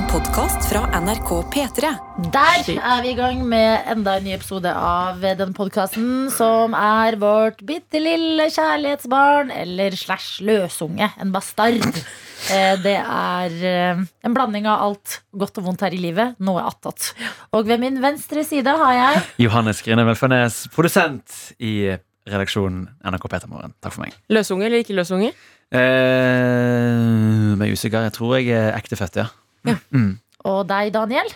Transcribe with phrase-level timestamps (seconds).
[0.00, 1.88] En podkast fra NRK P3.
[2.32, 7.18] Der er vi i gang med enda en ny episode av den podkasten, som er
[7.20, 11.84] vårt bitte lille kjærlighetsbarn, eller slash løsunge, en bastard.
[12.50, 16.62] Eh, Det er eh, en blanding av alt godt og vondt her i livet, noe
[16.64, 17.10] attåt.
[17.52, 21.90] Og ved min venstre side har jeg Johannes Grine Velfarnes, produsent i
[22.24, 23.76] redaksjonen NRK P3morgen.
[23.84, 24.16] Takk for meg.
[24.32, 25.34] Løsunge eller ikke løsunge?
[25.68, 28.08] Eh, jeg er usikker.
[28.08, 29.28] Jeg tror jeg er ektefødt, ja.
[29.66, 30.12] Mm.
[30.48, 31.32] og deg, Daniel.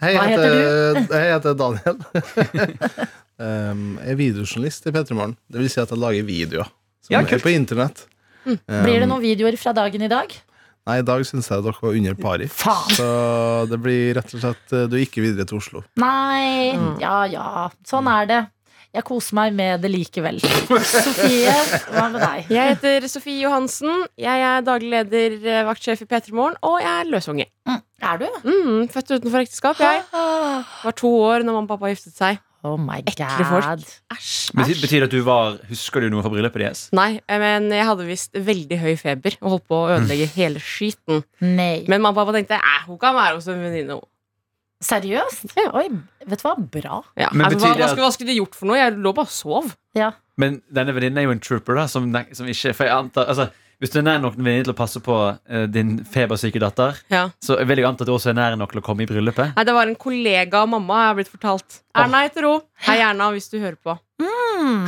[0.00, 1.14] Hei, Hva heter heter, du?
[1.18, 1.98] jeg heter Daniel.
[3.44, 5.34] um, jeg er videojournalist i P3 Morgen.
[5.50, 6.70] Det vil si at jeg lager videoer
[7.04, 8.06] som Ja, er på internett.
[8.46, 8.56] Mm.
[8.84, 10.32] Blir det noen videoer fra dagen i dag?
[10.88, 12.46] Nei, i dag syns jeg dere var under pari.
[12.48, 12.94] Faen.
[12.96, 13.08] Så
[13.70, 15.82] det blir rett og slett eh, Du er ikke videre til Oslo.
[16.00, 16.72] Nei.
[17.02, 18.40] Ja ja, sånn er det.
[18.90, 20.40] Jeg koser meg med det likevel.
[20.90, 21.52] Sofie,
[21.94, 22.48] hva med deg?
[22.50, 24.04] Jeg heter Sofie Johansen.
[24.18, 27.46] Jeg er daglig leder, eh, vaktsjef i P3 Morgen, og jeg er løsunge.
[27.70, 28.26] Er du?
[28.42, 30.02] Mm, født utenfor ekteskap, jeg.
[30.10, 32.40] Var to år når mamma og pappa giftet seg.
[32.66, 33.64] Oh my Ekle folk.
[33.64, 33.84] god.
[34.12, 34.50] Æsj.
[34.52, 34.80] Betyr, æsj.
[34.82, 36.82] betyr det at du var Husker du noe fra bryllupet deres?
[36.92, 41.22] Nei, men jeg hadde visst veldig høy feber og holdt på å ødelegge hele skiten.
[41.40, 41.86] Nei.
[41.88, 43.96] Men mamma og pappa tenkte hun kan være hos en venninne.
[44.80, 45.54] Hun." Seriøst?
[45.56, 45.70] Ja.
[45.76, 45.88] Oi,
[46.26, 46.54] vet du hva?
[46.58, 47.02] Bra.
[47.20, 47.28] Ja.
[47.32, 48.76] Men altså, betyr hva, det hva, at- skulle, hva skulle de gjort for noe?
[48.80, 49.74] Jeg lå bare og sov.
[49.94, 50.12] Ja.
[50.40, 53.50] Men denne venninnen er jo en trooper, da, som, som ikke For jeg antar altså,
[53.80, 55.14] Hvis du er nær nok en venninne til å passe på
[55.48, 57.30] eh, din febersyke datter, Ja.
[57.40, 59.54] så vil jeg anta at du også er nær nok til å komme i bryllupet.
[59.56, 61.78] Nei, Det var en kollega av mamma, jeg har blitt fortalt.
[61.96, 62.60] Erna heter hun.
[62.86, 63.96] Hei, Erna, hvis du hører på.
[64.20, 64.84] Mm.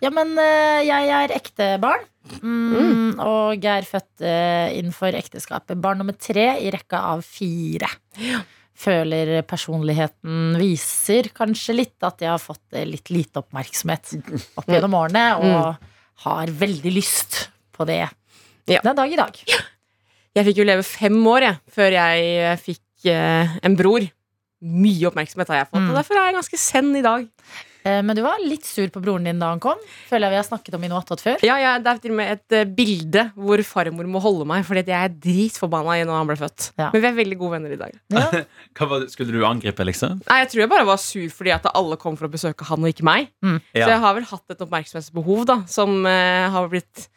[0.00, 2.04] Ja, men eh, jeg er ektebarn.
[2.40, 5.76] Mm, og jeg er født eh, innenfor ekteskapet.
[5.80, 7.88] Barn nummer tre i rekka av fire.
[8.74, 14.14] Føler personligheten viser kanskje litt at jeg har fått eh, litt lite oppmerksomhet
[14.58, 17.44] opp gjennom årene, og har veldig lyst
[17.74, 18.00] på det
[18.66, 18.80] Ja.
[18.82, 19.38] den dag i dag.
[20.34, 24.02] Jeg fikk jo leve fem år jeg, før jeg eh, fikk eh, en bror.
[24.64, 25.90] Mye oppmerksomhet har jeg fått, Mm.
[25.92, 27.28] og derfor er jeg ganske send i dag.
[27.84, 29.80] Eh, Men du var litt sur på broren din da han kom.
[30.08, 31.44] Føler jeg vi har snakket om i noe attåt før.
[31.46, 34.66] Ja, ja, Det er til og med et uh, bilde hvor farmor må holde meg
[34.66, 36.68] fordi jeg er dritforbanna igjen når han ble født.
[36.80, 36.90] Ja.
[36.94, 37.96] Men vi er veldig gode venner i dag.
[38.14, 38.26] Ja.
[38.78, 40.22] Hva var, skulle du angripe, liksom?
[40.28, 42.84] Nei, Jeg tror jeg bare var sur fordi at alle kom for å besøke han
[42.84, 43.28] og ikke meg.
[43.44, 47.08] Så jeg har vel hatt et oppmerksomhetsbehov da som uh, har blitt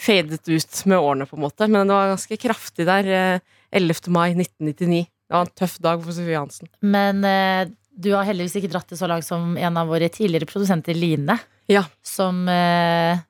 [0.00, 1.66] fadet ut med årene, på en måte.
[1.68, 3.08] Men det var ganske kraftig der.
[3.40, 4.08] Uh, 11.
[4.10, 5.06] mai 1999.
[5.30, 6.66] Det var en tøff dag for Sofie Hansen.
[6.82, 7.68] Men eh,
[8.00, 11.36] du har heldigvis ikke dratt det så langt som en av våre tidligere produsenter, Line.
[11.70, 11.84] Ja.
[12.06, 13.20] Som eh,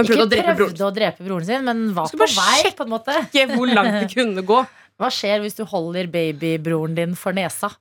[0.00, 2.92] ikke prøvde å drepe prøvde å drepe broren sin, men var på vei, på en
[2.92, 3.16] måte.
[3.30, 4.62] Sjekke hvor langt det kunne gå.
[5.00, 7.72] Hva skjer hvis du holder babybroren din for nesa?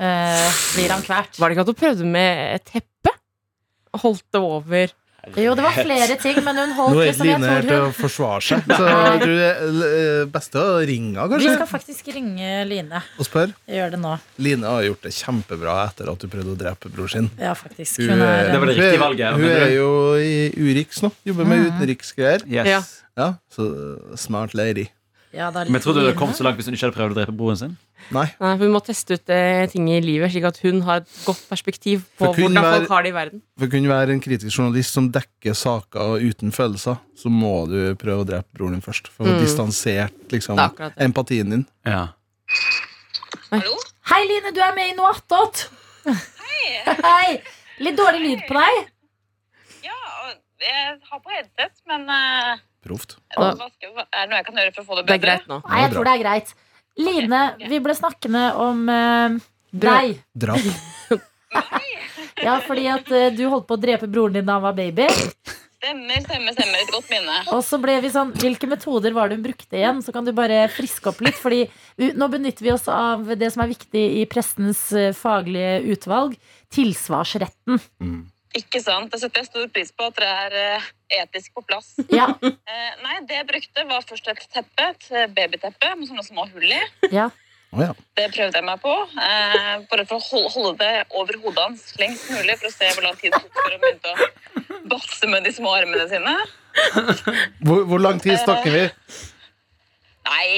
[0.00, 1.36] Eh, blir han kvært?
[1.36, 3.12] Var det ikke at hun prøvde med et teppe?
[4.00, 4.94] Holdt det over
[5.36, 7.70] Jo, det var flere ting, men hun holdt Nå er liksom jeg Line her tror
[7.70, 8.62] til å forsvare seg.
[8.70, 13.02] Så jeg tror det er eh, best å ringe henne, Vi skal faktisk ringe Line.
[13.18, 13.54] og.
[13.66, 14.14] Jeg gjør det nå.
[14.38, 17.30] Line har gjort det kjempebra etter at du prøvde å drepe bror sin.
[17.38, 17.98] Ja, faktisk.
[18.00, 19.34] Hun Hun er- Det var det riktige valget.
[19.34, 21.12] Hun er jo i Urix nå.
[21.24, 21.76] Jobber med Mhm.
[21.76, 22.40] utenriksgreier.
[22.48, 22.66] Yes.
[22.66, 22.80] Ja.
[23.16, 24.88] Ja, så smart lady.
[25.32, 27.18] Ja, da Men Trodde du det kom så langt hvis hun ikke hadde prøvd å
[27.20, 27.76] drepe broren sin?
[28.10, 28.24] Nei.
[28.40, 31.42] Nei, Hun må teste ut eh, ting i livet, slik at hun har et godt
[31.50, 33.42] perspektiv på For hvordan hver- folk har det i verden.
[33.58, 37.94] For å kunne være en kritisk journalist som dekker saker uten følelser, så må du
[38.00, 39.08] prøve å drepe broren din først.
[39.12, 39.44] For å få Mm.
[39.44, 41.04] distansert liksom, Det er akkurat det.
[41.10, 41.66] empatien din.
[41.86, 42.08] Ja.
[44.10, 45.68] Hei, Line, du er med i noe attåt.
[46.04, 46.82] Hei.
[47.06, 47.42] Hei.
[47.80, 48.88] Litt dårlig lyd på deg.
[49.86, 53.18] Ja, og jeg har på headset, men eh, Proft.
[53.36, 55.12] er det noe jeg kan gjøre for å få det bedre?
[55.12, 55.60] Det er greit nå.
[55.66, 56.52] Nei, jeg tror det er greit.
[57.00, 60.22] Line, vi ble snakkende om uh, deg.
[60.34, 60.70] Drap.
[62.40, 65.10] Ja, fordi at uh, du holdt på å drepe broren din da han var baby.
[65.80, 66.80] Stemmer, stemmer, stemmer.
[66.82, 67.36] Et godt minne.
[67.56, 70.02] Og så ble vi sånn Hvilke metoder var det hun brukte igjen?
[70.04, 71.38] Så kan du bare friske opp litt.
[71.40, 71.62] Fordi
[72.20, 76.36] nå benytter vi oss av det som er viktig i prestens eh, faglige utvalg.
[76.76, 77.80] Tilsvarsretten.
[78.04, 78.20] Mm.
[78.58, 79.12] Ikke sant?
[79.12, 80.88] Det setter jeg stor pris på at dere er eh,
[81.22, 81.92] etisk på plass.
[82.20, 86.46] Ja, Eh, nei, det jeg brukte, var først et teppe, et babyteppe med sånne små
[86.52, 86.80] hull i.
[87.10, 87.28] ja.
[87.70, 87.92] Oh, ja.
[88.18, 88.92] Det prøvde jeg meg på.
[89.22, 92.88] Eh, bare for å holde, holde det over hodet hans lengst mulig, for å se
[92.96, 96.32] hvor lang tid det tok før han begynte å basse med de små armene sine.
[97.62, 98.82] Hvor, hvor lang tid snakker vi?
[100.30, 100.48] Nei,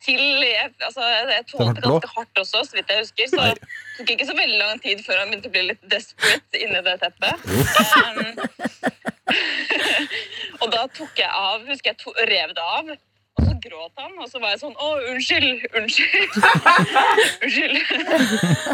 [0.00, 3.28] til jeg, altså, jeg tålte ganske hardt også, så vidt jeg husker.
[3.30, 3.56] Så det
[3.98, 6.94] tok ikke så veldig lang tid før han begynte å bli litt desperate inni det
[7.02, 7.36] teppet.
[8.00, 8.20] Um,
[10.62, 12.94] og da tok jeg av, husker jeg to, rev det av,
[13.34, 16.36] og så gråt han, og så var jeg sånn Å, unnskyld, unnskyld.
[17.44, 17.78] unnskyld.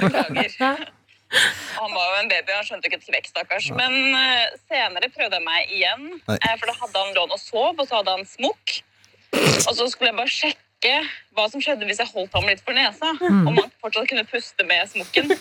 [0.05, 0.87] Beklager.
[1.79, 3.71] Han var jo en baby, han skjønte ikke et kvekk, stakkars.
[3.79, 6.38] Men uh, senere prøvde jeg meg igjen, Nei.
[6.38, 8.81] eh, for da hadde han lån og sov, og så hadde han smokk.
[9.69, 10.95] Og så skulle jeg bare sjekke
[11.37, 13.13] hva som skjedde hvis jeg holdt ham litt for nesa.
[13.21, 13.43] Mm.
[13.51, 15.35] Om han fortsatt kunne puste med smokken.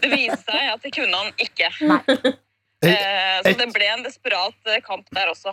[0.00, 1.72] Det viste seg at det kunne han ikke.
[1.90, 2.36] Nei.
[2.80, 5.52] Eh, så det ble en desperat eh, kamp der også.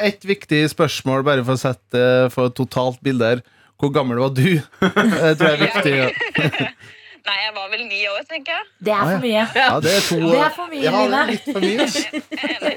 [0.00, 2.02] Ett viktig spørsmål, bare for å sette
[2.34, 3.44] for et totalt bilde her.
[3.78, 4.42] Hvor gammel var du?
[4.82, 5.96] Det tror jeg er viktig.
[5.98, 6.68] ja.
[7.24, 8.66] Nei, jeg var vel ni år, tenker jeg.
[8.84, 9.44] Det er for mye.
[9.56, 11.86] Ja, det er to Det er for mye, ja, det Line.
[12.52, 12.72] enig.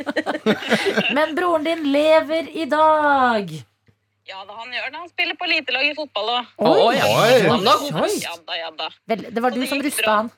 [1.18, 3.52] Men broren din lever i dag.
[4.28, 4.98] Ja da, han gjør det.
[5.00, 6.50] Han spiller på elitelag i fotball òg.
[6.68, 6.98] Oi.
[7.00, 8.12] Oi.
[8.20, 8.90] Ja da, ja da.
[9.08, 10.32] Vel, det var du det som rusta han.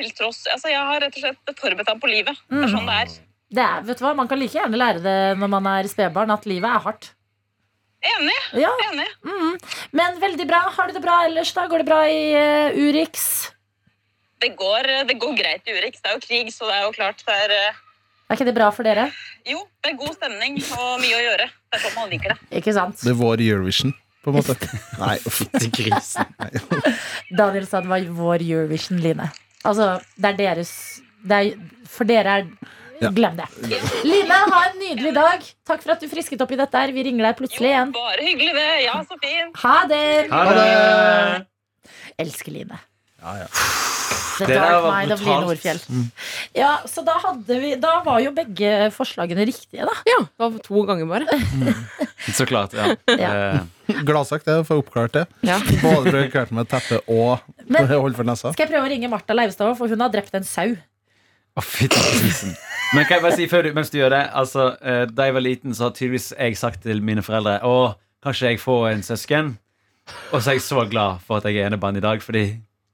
[0.00, 2.42] Til tross Altså, jeg har rett og slett forberedt ham på livet.
[2.48, 3.14] Det er sånn det er.
[3.50, 6.32] Det er, vet du hva, Man kan like gjerne lære det når man er spedbarn,
[6.34, 7.10] at livet er hardt.
[8.10, 8.36] Enig.
[8.56, 9.08] Ja, enig.
[9.24, 9.56] mm.
[9.96, 10.60] Men veldig bra.
[10.76, 11.52] Har du det bra ellers?
[11.56, 11.66] da?
[11.68, 13.50] Går det bra i uh, Urix?
[14.40, 16.00] Det går, det går greit i Urix.
[16.00, 17.80] Det er jo krig, så det er jo klart det er uh...
[18.30, 19.08] Er ikke det bra for dere?
[19.48, 21.48] Jo, det er god stemning og mye å gjøre.
[21.70, 22.38] Det man liker det.
[22.60, 22.98] Ikke sant?
[23.06, 23.92] Det var Eurovision,
[24.24, 24.56] på en måte.
[25.02, 25.42] Nei, uff.
[25.60, 26.26] Til grisen.
[27.40, 29.28] Daniel sa det var vår Eurovision, Line.
[29.64, 30.72] Altså, det er deres
[31.20, 32.46] det er, For dere er
[33.00, 33.08] Ja.
[33.16, 33.46] Glem det.
[34.04, 35.44] Line, ha en nydelig dag.
[35.68, 36.76] Takk for at du frisket opp i dette.
[36.82, 37.92] her Vi ringer deg plutselig Jo, igjen.
[37.96, 38.66] bare hyggelig, det.
[38.84, 39.56] Ja, så fint.
[39.62, 40.02] Ha det!
[40.28, 41.46] Ha det!
[42.20, 42.76] Elsker Line.
[43.22, 43.46] Ja, ja.
[44.40, 45.80] The Det Dark var Mind of Line Orfjell.
[45.92, 46.04] Mm.
[46.56, 49.92] Ja, så da, hadde vi, da var jo begge forslagene riktige, da.
[50.08, 51.26] Ja, det var to ganger bare.
[52.36, 52.94] Så klart, ja.
[53.20, 53.30] Ja.
[53.90, 55.22] Eh, Gladsak, det, for å oppklare det.
[55.48, 55.58] Ja.
[55.82, 58.52] Både ble klart med teppe og Men- hold for nesa.
[58.54, 60.72] Skal jeg prøve å ringe Martha Leivstad, for hun har drept en sau.
[61.58, 62.52] Å, fytti.
[62.94, 65.34] Men kan jeg bare si før du, mens du gjør det altså, eh, Da jeg
[65.34, 67.74] var liten, så har tydeligvis jeg sagt til mine foreldre Å,
[68.24, 69.50] kanskje jeg får en søsken.
[70.30, 72.44] Og så er jeg så glad for at jeg er enebarn i dag, Fordi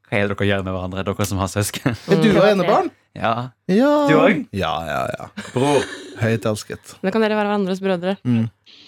[0.07, 1.97] hva er det dere gjør med hverandre, dere som har søsken?
[2.13, 2.91] Er du og enebarn?
[3.17, 3.33] Ja,
[3.73, 3.93] Ja.
[4.11, 4.43] Du òg?
[4.55, 5.29] Ja, ja, ja.
[5.55, 5.83] Bror.
[6.21, 6.95] Høyt elsket.
[7.03, 8.17] Da kan dere være hverandres brødre.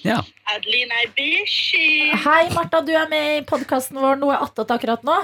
[0.05, 0.19] Ja.
[0.55, 2.11] Adeline er bishi.
[2.25, 5.17] Hei, Martha, du er med i podkasten vår Noe attåt akkurat nå.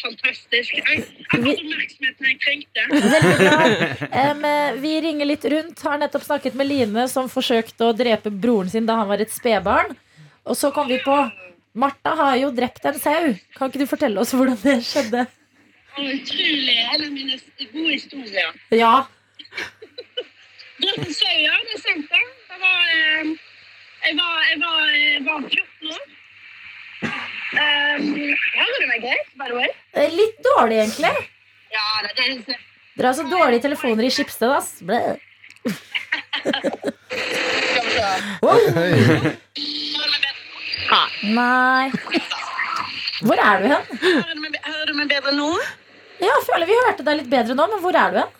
[0.00, 0.72] Fantastisk.
[0.74, 2.84] Jeg har fått oppmerksomheten jeg trengte.
[2.90, 3.58] Veldig bra.
[4.24, 5.82] Eh, vi ringer litt rundt.
[5.84, 9.32] Har nettopp snakket med Line, som forsøkte å drepe broren sin da han var et
[9.34, 9.92] spedbarn.
[10.48, 11.16] Og så kom vi på
[11.74, 13.34] Martha har jo drept en sau.
[13.56, 15.26] Kan ikke du fortelle oss hvordan det skjedde?
[16.00, 16.78] Utrolig.
[16.94, 17.38] En av mine
[17.72, 18.50] gode historier.
[18.74, 18.94] Ja.
[20.80, 21.54] Drept sau, ja.
[21.66, 22.22] Det er sant, det.
[22.50, 23.24] Jeg var, eh,
[24.08, 26.02] jeg var, jeg var, jeg var 14 år.
[27.50, 29.70] Um, ja, det meg greit, by the way?
[29.98, 31.14] Eh, Litt dårlig, egentlig.
[31.74, 32.66] Ja, det, det er
[32.98, 34.70] Dere har så dårlige telefoner i Skipsted, ass.
[34.84, 35.14] Blæh
[35.64, 35.72] vi
[37.94, 38.06] se.
[38.40, 38.90] Hei.
[38.90, 41.00] Hører du meg bedre?
[41.22, 41.90] Nei.
[43.20, 43.86] Hvor er du hen?
[44.00, 45.48] Hører du meg- bedre nå?
[46.20, 48.30] Ja, jeg føler vi hørte deg litt bedre nå, men hvor er du hen?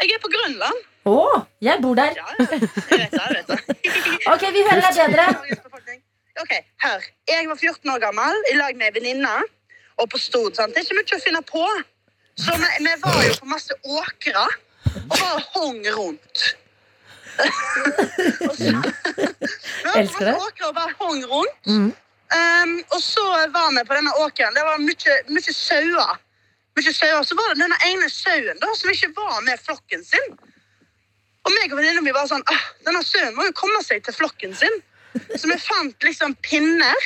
[0.00, 0.78] Jeg er på Grønland.
[1.06, 2.16] Å, jeg bor der.
[2.16, 2.70] Ja, jeg vet det.
[2.90, 3.58] Jeg vet det.
[4.32, 5.26] Ok, vi hører deg bedre.
[6.42, 6.52] Ok,
[6.84, 7.04] hør.
[7.30, 9.36] Jeg var 14 år gammel i lag med ei venninne
[9.96, 10.56] og på Stord.
[10.58, 10.74] Sant?
[10.74, 11.64] Det er ikke mye å finne på.
[12.36, 16.42] Så vi, vi var jo på masse åkre og bare hong rundt.
[16.42, 17.25] og så, vi var
[19.96, 20.34] Elsker det.
[20.34, 21.66] åker åkre og bare hong rundt.
[21.66, 21.92] Mm.
[22.36, 23.24] Um, og så
[23.54, 24.54] var vi på denne åkeren.
[24.54, 26.16] Det var mye, mye sauer.
[26.76, 27.22] Mye sauer.
[27.22, 30.28] Så var det denne ene sauen da, som ikke var med flokken sin.
[31.46, 34.14] Og meg og venninna mi var sånn ah, Denne sauen må jo komme seg til
[34.16, 34.76] flokken sin.
[35.36, 37.00] Så vi fant liksom pinner.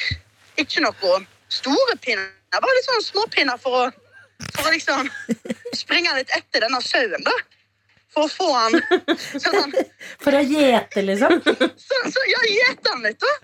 [0.60, 3.84] Ikke noe store pinner, bare litt sånn småpinner for å,
[4.54, 5.08] for å liksom
[5.76, 7.36] springe litt etter denne sauen, da.
[8.14, 8.74] For å få han
[9.38, 9.74] sånn han
[10.24, 11.36] For å gjete, liksom.
[11.44, 13.34] så, så ja, gjete han litt, da.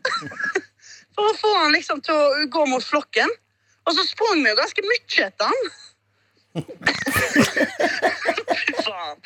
[1.17, 3.31] For å få han liksom til å gå mot flokken.
[3.87, 5.63] Og så sprang vi jo ganske mye etter han.
[8.57, 9.19] Fy faen.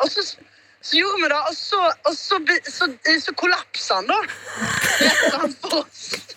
[0.00, 2.90] og så, så gjorde vi det, og så, og så, så,
[3.22, 4.20] så kollapsa han, da.
[5.68, 6.36] Først.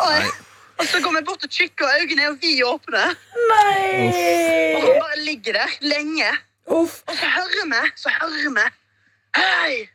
[0.00, 0.32] Og,
[0.76, 3.04] og så går vi bort og kikker, og øynene er vidåpne.
[3.36, 6.30] Og han bare ligger der lenge.
[6.66, 7.02] Uff.
[7.06, 8.66] Og så hører vi, så hører vi
[9.36, 9.88] Hei!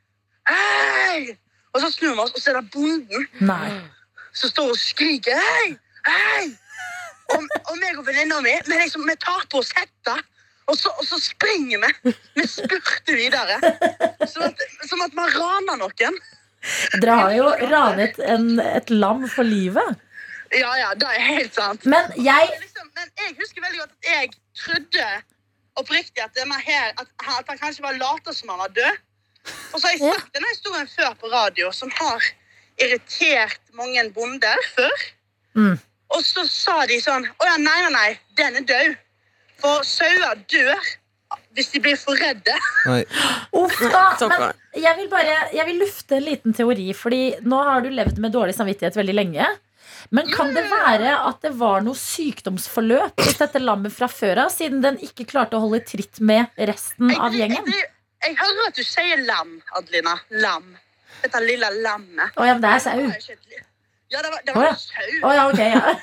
[0.50, 1.38] Hei!
[1.74, 3.72] Og så snur vi oss, og så er det bonden Nei.
[4.34, 5.72] som står og skriker Hei!
[6.08, 6.46] Hei!
[7.32, 10.18] Og, og meg og venninna mi vi, liksom, vi tar på oss hetta,
[10.68, 12.14] og så, og så springer vi.
[12.36, 13.58] Vi spurter videre.
[14.28, 16.20] Som at, som at vi har rana noen.
[17.02, 20.00] Dere har jo ranet en, et lam for livet.
[20.52, 21.86] Ja, ja, det er helt sant.
[21.88, 25.08] Men jeg Liksom, men jeg husker veldig godt at jeg trodde
[25.80, 28.98] oppriktig at, denne her, at, han- at han kanskje bare later som han var død.
[29.74, 30.18] Og så har jeg Ja.
[30.34, 32.22] denne historien før på radio, som har
[32.82, 35.06] irritert mange bonder før.
[35.56, 35.80] Mm.
[36.12, 38.98] Og så sa de sånn Å ja, nei, nei, nei, den er død.
[39.62, 40.80] For sauer dør
[41.56, 42.54] hvis de blir for redde.
[43.54, 47.82] Uff da, men jeg vil bare Jeg vil lufte en liten teori, Fordi nå har
[47.86, 49.48] du levd med dårlig samvittighet veldig lenge.
[50.10, 54.54] Men kan det være at det var noe sykdomsforløp hos dette lammet fra før av,
[54.54, 57.68] siden den ikke klarte å holde tritt med resten av gjengen?
[57.72, 57.90] jeg,
[58.26, 60.18] jeg hører at du sier lam, Adelina.
[60.44, 60.74] Lam.
[61.22, 62.34] Dette lille lammet.
[62.36, 62.98] Å ja, men det er sau.
[64.12, 64.74] Ja, det var, det var oh, ja.
[64.76, 65.12] sau.
[65.22, 65.62] Oh, ja, ok.
[65.62, 66.00] Ja,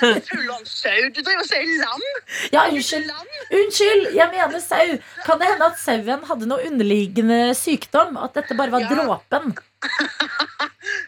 [0.00, 1.08] full on sau.
[1.14, 2.04] Du driver og sier lam.
[2.52, 3.10] ja unnskyld.
[3.58, 4.96] Unnskyld, jeg mener sau.
[5.26, 8.16] Kan det hende at sauen hadde noe underliggende sykdom?
[8.24, 8.94] At dette bare var Ja.
[8.94, 9.54] dråpen?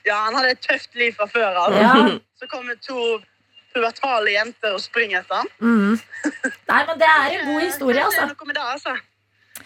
[0.07, 1.75] Ja, han hadde et tøft liv fra før av.
[1.75, 1.93] Ja.
[2.39, 3.19] Så kommer to
[3.75, 5.49] pubertale jenter og springer etter ham.
[5.61, 5.97] Mm.
[6.71, 8.23] Nei, men det er en god historie, det altså.
[8.23, 8.95] er noe med det, altså.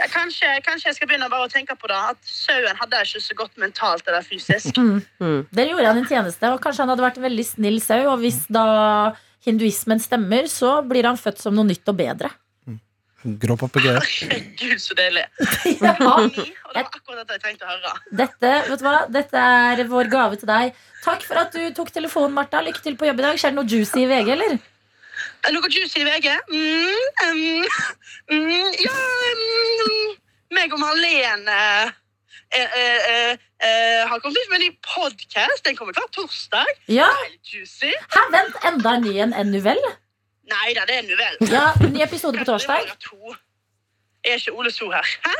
[0.00, 1.99] Ja, kanskje, kanskje jeg skal begynne bare å tenke på det.
[2.14, 4.78] At sauen hadde ikke så godt mentalt eller fysisk.
[4.80, 5.02] Mm.
[5.21, 5.40] Mm.
[5.52, 8.00] Dere gjorde han en tjeneste, og kanskje han hadde vært en veldig snill sau.
[8.14, 8.64] Og hvis da
[9.45, 12.33] hinduismen stemmer, så blir han født som noe nytt og bedre.
[13.21, 14.00] Grå papegøye.
[14.00, 15.26] Herregud, så deilig.
[15.85, 15.92] Ja.
[15.92, 17.92] Og det var akkurat dette jeg trengte å høre.
[18.16, 18.97] Dette, vet du hva?
[19.12, 20.76] Dette er vår gave til deg.
[21.04, 22.62] Takk for at du tok telefonen, Martha.
[22.64, 23.40] Lykke til på jobb i dag.
[23.40, 24.57] Skjer det noe juicy i VG, eller?
[25.40, 26.28] Er det Noe juicy i VG?
[26.52, 27.66] Mm, mm, mm,
[28.30, 28.39] mm,
[30.61, 31.55] Meg om Helene
[32.52, 33.31] eh, eh, eh,
[33.64, 35.62] eh, har kommet ut med en ny podkast.
[35.64, 36.69] Den kommer hver torsdag.
[36.93, 37.07] Ja.
[37.49, 37.93] Juicy.
[38.12, 39.81] Hæ, vent, enda en ny en enn Nuvell?
[40.50, 41.38] Nei da, det er Nuvell.
[41.49, 42.90] Ja, ny episode på torsdag.
[44.26, 45.07] Er ikke Ole So her?
[45.25, 45.37] Hæ?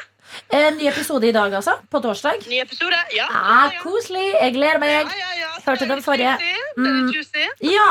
[0.57, 1.75] En ny episode i dag, altså.
[1.93, 2.47] På torsdag.
[2.49, 2.97] Ny episode?
[3.17, 3.27] Ja.
[3.29, 3.83] Ah, ja, ja.
[3.83, 4.25] koselig.
[4.41, 5.11] Jeg gleder meg.
[5.67, 6.37] Hørte den forrige.
[6.41, 7.11] Det Mm.
[7.13, 7.45] juicy.
[7.67, 7.89] Ja.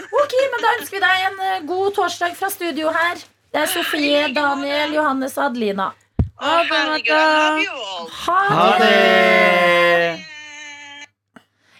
[0.00, 3.20] Ok, men da ønsker vi deg en eh, god torsdag fra studio her.
[3.52, 5.90] Det er Sofie, Daniel, Johannes og Adelina.
[6.44, 8.08] Å, herregud, I love you all.
[8.24, 8.88] Ha Ha det!
[8.90, 10.24] det!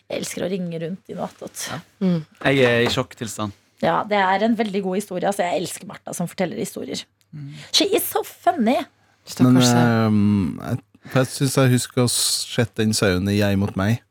[0.08, 1.66] Jeg elsker å ringe rundt i natt.
[1.70, 1.78] Ja.
[2.04, 2.20] Mm.
[2.44, 3.54] Jeg er i sjokktilstand.
[3.84, 5.28] Ja, det er en veldig god historie.
[5.28, 7.02] Altså, jeg elsker Martha som forteller historier.
[7.74, 8.78] She is so funny.
[9.40, 10.80] Men ehm, jeg,
[11.16, 14.02] jeg syns jeg husker å sette sett den sauen i Jeg mot meg.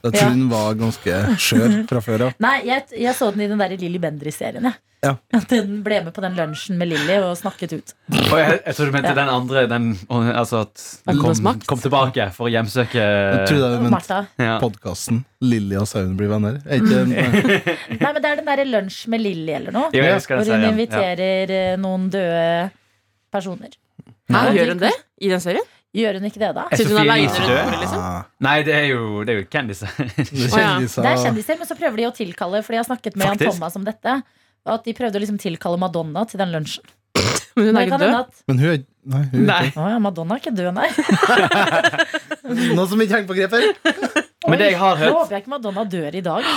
[0.00, 0.30] Jeg tror Ja.
[0.32, 2.38] den var ganske skjør fra før av.
[2.40, 4.64] Nei, jeg, jeg så den i den der Lilly Bendry-serien.
[4.70, 4.78] jeg.
[5.00, 5.14] Ja.
[5.32, 7.92] At Den ble med på den lunsjen med Lilly og snakket ut.
[8.12, 9.62] Og jeg, jeg tror du mente den andre.
[9.70, 14.58] Den, altså at den kom, kom tilbake for å hjemsøke Jeg trodde du mente ja.
[14.60, 16.60] podkasten 'Lilly og sauen blir venner'.
[16.68, 17.04] Er ikke
[18.02, 19.88] Nei, men Det er den derre lunsj med Lilly eller noe.
[19.96, 20.66] Jo, jeg Hvor hun serien.
[20.68, 20.72] Ja.
[20.74, 22.70] inviterer eh, noen døde
[23.32, 23.76] personer.
[24.30, 25.64] Hæ, gjør hun det i den serien?
[25.96, 26.66] Gjør hun ikke det, da?
[26.70, 27.72] Er hun Sofie Elise død?
[27.80, 28.02] liksom?
[28.04, 29.90] ah, Nei, det er jo, det er jo kjendiser.
[29.96, 30.52] det er ja.
[30.52, 31.02] kjendiser.
[31.02, 33.40] Det er kjendiser, men så prøver de å tilkalle For de har snakket med Jan
[33.48, 34.20] Thomas om dette.
[34.68, 36.84] Og at de prøvde å liksom tilkalle Madonna til den lunsjen.
[37.56, 38.16] Men hun er ikke død?
[38.20, 39.22] at Men hun er Nei.
[39.32, 39.66] Hun er Nei.
[39.80, 40.88] Oh, ja, Madonna er ikke død, nei.
[40.92, 42.64] ikke.
[42.76, 43.54] Noen som ikke henger på grep?
[44.50, 46.50] Men det jeg har hørt håper jeg ikke Madonna dør i dag.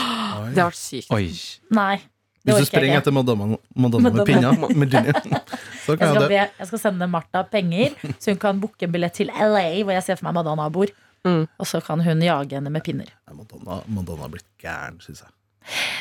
[0.51, 1.13] Det har vært sykt.
[1.15, 1.29] Oi.
[1.75, 1.95] Nei.
[2.43, 4.25] Hvis du springer etter Madonna, Madonna med Madonna.
[4.27, 6.41] pinna, med Jeg kan jeg det.
[6.59, 10.03] jeg skal sende Martha penger, så hun kan booke en billett til LA, hvor jeg
[10.03, 10.91] ser for meg Madonna bor.
[11.23, 11.45] Mm.
[11.47, 13.07] Og så kan hun jage henne med pinner.
[13.31, 15.31] Madonna, Madonna har blitt gæren, syns jeg.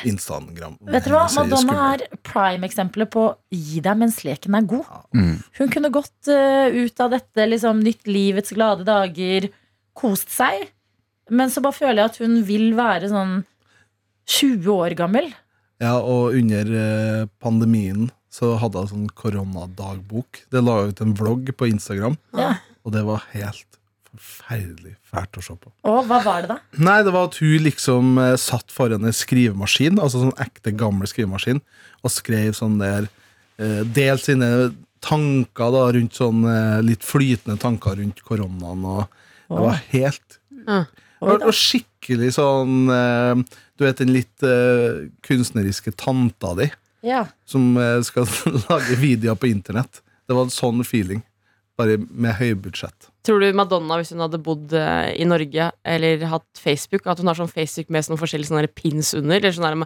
[0.09, 0.77] Instagram.
[0.91, 1.25] Vet du hva?
[1.37, 4.89] Madonna er prime-eksempelet på gi deg mens leken er god.
[5.15, 5.35] Mm.
[5.59, 9.49] Hun kunne gått uh, ut av dette liksom, nytt livets glade dager,
[9.97, 10.67] kost seg.
[11.31, 13.37] Men så bare føler jeg at hun vil være sånn
[14.29, 15.31] 20 år gammel.
[15.83, 20.43] Ja, og under eh, pandemien så hadde hun sånn koronadagbok.
[20.53, 22.55] Det la ut en vlogg på Instagram, Ja.
[22.83, 23.79] og det var helt
[24.13, 25.71] forferdelig fælt å se på.
[25.89, 26.57] Og hva var det da?
[26.83, 31.09] Nei, det var at hun liksom eh, satt foran en skrivemaskin, altså sånn ekte gammel
[31.09, 31.61] skrivemaskin,
[32.03, 33.07] og skrev sånn der
[33.57, 34.49] eh, Delt sine
[35.03, 39.07] tanker da rundt sånn eh, litt flytende tanker rundt koronaen, og
[39.49, 40.83] det var helt Ja.
[41.23, 41.47] Oi og, da.
[41.47, 43.41] og skikkelig sånn eh,
[43.79, 46.69] Du vet den litt eh, kunstneriske tanta di
[47.07, 47.25] Ja.
[47.47, 48.27] som eh, skal
[48.69, 50.01] lage videoer på internett.
[50.27, 51.19] Det var en sånn feeling,
[51.79, 53.09] bare med høybudsjett.
[53.23, 57.27] Tror du Madonna, hvis hun hadde bodd eh, i Norge eller hatt Facebook, at hun
[57.31, 59.37] har sånn Facebook med sånne forskjellige sånne pins under?
[59.39, 59.85] Eller sånn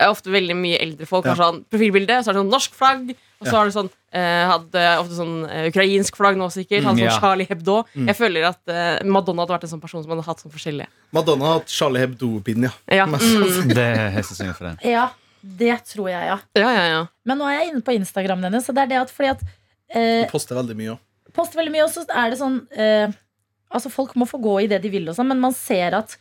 [0.00, 1.50] ofte veldig mye eldre folk har Ja.
[1.50, 3.10] sånn profilbilde, så er det sånn norsk flagg,
[3.40, 3.58] og så Ja.
[3.58, 6.82] har du sånn eh, hadde ofte sånn eh, ukrainsk flagg nå sikkert.
[6.84, 7.20] Hadde Mm, sånn ja.
[7.20, 7.84] Charlie Hebdo.
[7.96, 8.06] Mm.
[8.08, 10.86] Jeg føler at eh, Madonna hadde vært en sånn person som hadde hatt sånn forskjellige.
[11.12, 12.72] Madonna har hatt Charlie Hebdo-pinn, ja.
[12.90, 13.68] Ja, mm.
[13.68, 15.10] Det er sannsynlig for deg ja,
[15.42, 16.38] det tror jeg, ja.
[16.56, 17.06] ja, ja, ja.
[17.24, 19.40] Men nå er jeg inne på Instagram hennes, så det er det at fordi at
[19.94, 20.98] eh, Du poster veldig mye òg.
[21.36, 23.18] Poster veldig mye, og så er det sånn eh,
[23.72, 26.18] Altså Folk må få gå i det de vil, og sånn, men man ser at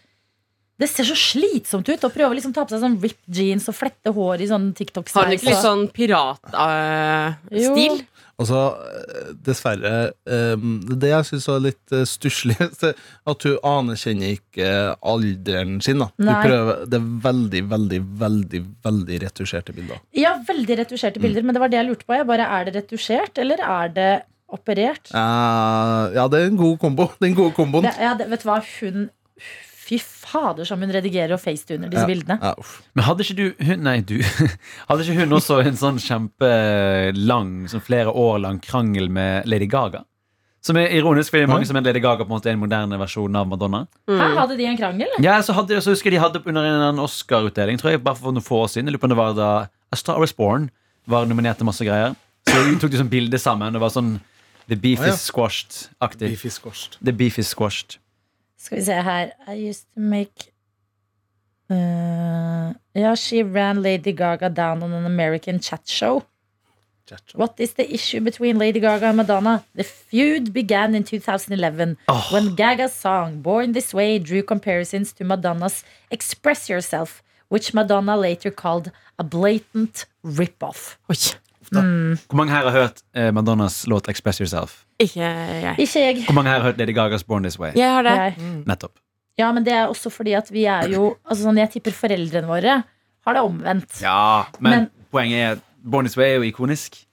[0.80, 3.68] det ser så slitsomt ut å prøve å liksom ta på seg sånn ripped jeans
[3.70, 5.36] og flette hår i sånn Har hun TikTok-sveis.
[5.36, 8.00] ikke litt sånn piratstil?
[8.00, 8.08] Uh,
[8.42, 9.92] Altså, eh, dessverre
[10.26, 10.64] eh,
[11.02, 12.56] Det jeg syns var litt uh, stusslig,
[13.32, 16.02] at hun anerkjenner ikke alderen sin.
[16.18, 20.02] prøver, Det er veldig, veldig, veldig veldig retusjerte bilder.
[20.18, 22.18] Ja, veldig retusjerte bilder, men det var det jeg lurte på.
[22.18, 24.12] Jeg bare, Er det retusjert, eller er det
[24.54, 25.10] operert.
[25.14, 27.10] Eh, ja, det er en god kombo.
[27.24, 27.88] Den gode komboen.
[27.88, 29.10] Det, ja, det, vet du hva, hun
[29.82, 32.08] Fy fader, som hun redigerer og facetuner disse Ja.
[32.08, 32.38] bildene.
[32.40, 32.54] Ja.
[32.96, 34.22] Men hadde ikke du hun, Nei, du.
[34.88, 40.06] Hadde ikke hun også en sånn kjempelang, sånn flere år lang krangel med Lady Gaga?
[40.62, 43.00] Som er ironisk, fordi mange som er Lady Gaga på en måte er en moderne
[43.02, 43.88] versjon av Madonna.
[44.08, 45.10] Her hadde de en krangel.
[45.26, 48.32] Ja, så, hadde, så husker jeg de hadde under en Oscar-utdeling, tror jeg, bare for
[48.36, 48.88] noen få år siden.
[48.88, 49.52] Jeg lurer på om det var da
[49.92, 50.70] A Star Is Born
[51.10, 52.14] var nominert til masse greier.
[52.46, 53.74] Så tok de sånn bilde sammen.
[53.74, 54.20] Det var sånn
[54.72, 56.28] The beef is squashed-aktig.
[56.30, 56.98] Beef is squashed.
[57.02, 58.00] The beef is squashed.
[58.56, 59.32] Skal vi se her.
[59.48, 60.38] I used to make
[61.70, 66.24] uh, Yeah, she ran Lady Gaga down on an American chat show.
[67.06, 67.22] Chat.
[67.34, 69.66] What is the issue between Lady Gaga and Madonna?
[69.76, 72.28] The feud began in 2011 Oh.
[72.32, 78.52] when Gaga's song Born This Way drew comparisons to Madonna's Express Yourself, which Madonna later
[78.52, 80.98] called a blatant rip-off.
[81.12, 81.16] Oi.
[81.72, 84.86] Hvor mange her har hørt eh, Madonnas låt 'Express Yourself'?
[85.00, 85.76] Ikke jeg.
[85.80, 86.24] Ikke jeg.
[86.26, 87.72] Hvor mange her har hørt Lady Gagas 'Born This Way'?
[87.76, 88.12] Jeg har det.
[88.12, 88.36] jeg.
[88.68, 88.92] Nettopp.
[89.40, 92.48] Ja, men det er også fordi at vi er jo altså sånn, Jeg tipper foreldrene
[92.48, 92.84] våre
[93.26, 94.02] har det omvendt.
[94.02, 97.06] Ja, men, Men- poenget er at 'Born This Way' er jo ikonisk.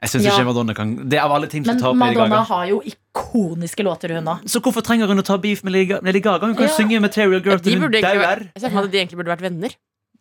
[0.00, 0.30] Jeg synes Ja.
[0.38, 2.66] ikke Madonna kan Det er av alle ting som Men Lady opp Men Madonna har
[2.66, 4.38] jo ikoniske låter, hun òg.
[4.46, 6.46] Så hvorfor trenger hun å ta beef med Lady Gaga?
[6.46, 6.72] Hun kan Ja.
[6.76, 8.38] synge 'Material Girl' De til hun dauer.
[8.54, 9.70] jeg ser for meg at de egentlig burde vært venner.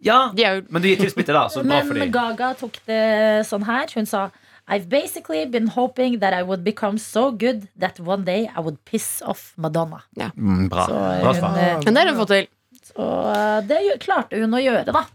[0.04, 1.48] Ja, De er jo men de er tilsmittet, da.
[1.50, 2.12] Så bra for Men dem.
[2.14, 3.88] Gaga tok det sånn her.
[3.96, 4.28] Hun sa
[4.70, 8.78] I've basically been hoping that I would become so good that one day I would
[8.86, 10.02] piss off Madonna.
[10.18, 10.86] Mm, bra.
[10.88, 11.58] Bra svar.
[11.58, 12.48] eh, Men det har hun fått til.
[12.92, 15.06] Så eh, det klarte hun å gjøre, da.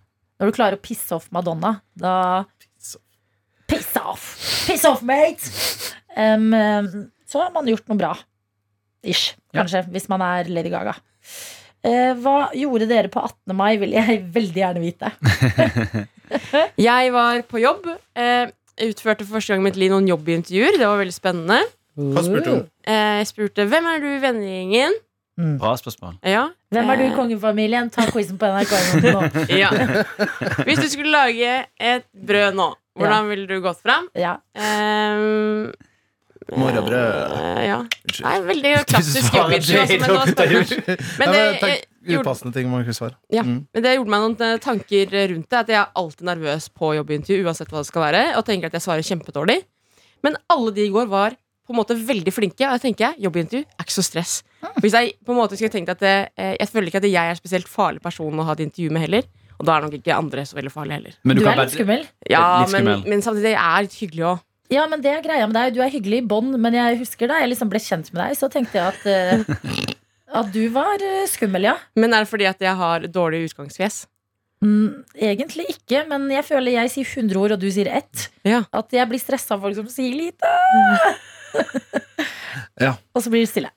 [0.40, 2.44] Når du klarer å pisse off Madonna, da
[3.68, 4.24] Piss off!
[4.66, 5.48] Piss off, mate!
[6.16, 6.50] Em,
[7.28, 8.10] så har man gjort noe bra.
[9.04, 10.92] Ish, kanskje, hvis man er Lady Gaga.
[11.82, 13.54] Eh, hva gjorde dere på 18.
[13.58, 15.12] mai, vil jeg veldig gjerne vite.
[16.80, 17.88] Jeg var på jobb.
[18.16, 18.46] Eh,
[18.86, 20.78] utførte for første gang i mitt liv noen jobbintervjuer.
[20.80, 21.58] Det var veldig spennende.
[21.92, 22.62] Hva spurte hun?
[22.88, 24.94] Eh, jeg spurte hvem er du i vennegjengen.
[25.60, 26.14] Bra spørsmål.
[26.24, 26.46] Ja.
[26.72, 27.90] Hvem er du i kongefamilien?
[27.92, 28.72] Ta quizen på NRK
[29.04, 29.22] nå.
[29.62, 29.68] Ja.
[30.64, 34.08] Hvis du skulle lage et brød nå, hvordan ville du gått fram?
[34.16, 34.38] Ja.
[34.56, 35.72] Um,
[36.50, 37.64] Morgenbrød.
[37.66, 37.78] ja.
[37.82, 38.26] Unnskyld.
[38.26, 39.80] Nei, veldig klassisk jobbintervju.
[39.80, 40.96] Altså, men det det.
[41.18, 41.76] Men Ja, det, men
[42.14, 43.16] gjorde, upassende ting man ikke svarer.
[43.32, 43.66] ja, Mm.
[43.74, 45.58] men det gjorde meg noen eh, tanker rundt det.
[45.62, 48.22] At jeg er alltid nervøs på jobbintervju, uansett hva det skal være.
[48.38, 49.60] Og tenker at jeg svarer kjempedårlig.
[50.22, 51.30] Men alle de i går var
[51.66, 52.66] på en måte veldig flinke.
[52.66, 54.42] Og jeg tenker jobbintervju er ikke så stress.
[54.82, 57.14] Hvis jeg på en måte skulle tenkt at det, eh, Jeg føler ikke at jeg
[57.14, 59.22] er en spesielt farlig person å ha et intervju med heller.
[59.60, 61.12] Og da er nok ikke andre så veldig farlige heller.
[61.24, 62.06] Men Du du er litt skummel.
[62.28, 63.08] Ja, Litt men, skummel.
[63.08, 64.40] men samtidig jeg er litt hyggelig òg.
[64.72, 65.74] Ja, men det er greia med deg.
[65.76, 68.38] Du er hyggelig i bånd, men jeg husker da jeg liksom ble kjent med deg,
[68.38, 69.90] så tenkte jeg at uh,
[70.40, 71.74] At du var eh, skummel, ja.
[71.98, 74.06] Men er det fordi at jeg har dårlig utgangsfjes?
[74.64, 78.28] Mm, egentlig ikke, men jeg føler jeg sier 100 ord, og du sier ett.
[78.48, 78.62] Ja.
[78.72, 80.52] At jeg blir stressa av folk som sier lite.
[82.80, 82.94] Ja.
[83.14, 83.72] Og så blir det stille.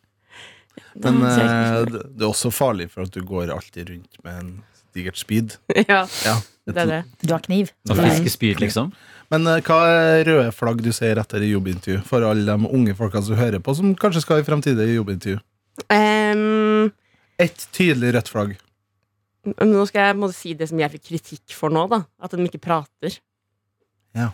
[1.04, 4.54] Men eh, det er også farlig for at du går alltid rundt med en
[4.96, 5.58] digert speed.
[5.92, 6.38] ja, Ja,
[6.72, 7.02] det er det.
[7.26, 7.74] Du har kniv.
[7.90, 8.94] Og fiskespyd, liksom.
[9.32, 12.04] Men eh, hva er røde flagg du ser etter i jobbintervju?
[12.06, 15.40] For alle de unge folka som hører på, som kanskje skal i fremtidige jobbintervju.
[15.92, 16.92] Um,
[17.42, 18.54] Ett tydelig rødt flagg.
[19.46, 22.04] nå skal jeg måtte, si det som jeg fikk kritikk for nå, da.
[22.24, 23.18] At de ikke prater.
[24.16, 24.30] Ja.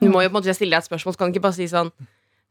[0.00, 1.56] Du må jo på en måte stille deg et spørsmål, så kan du ikke bare
[1.58, 1.90] si sånn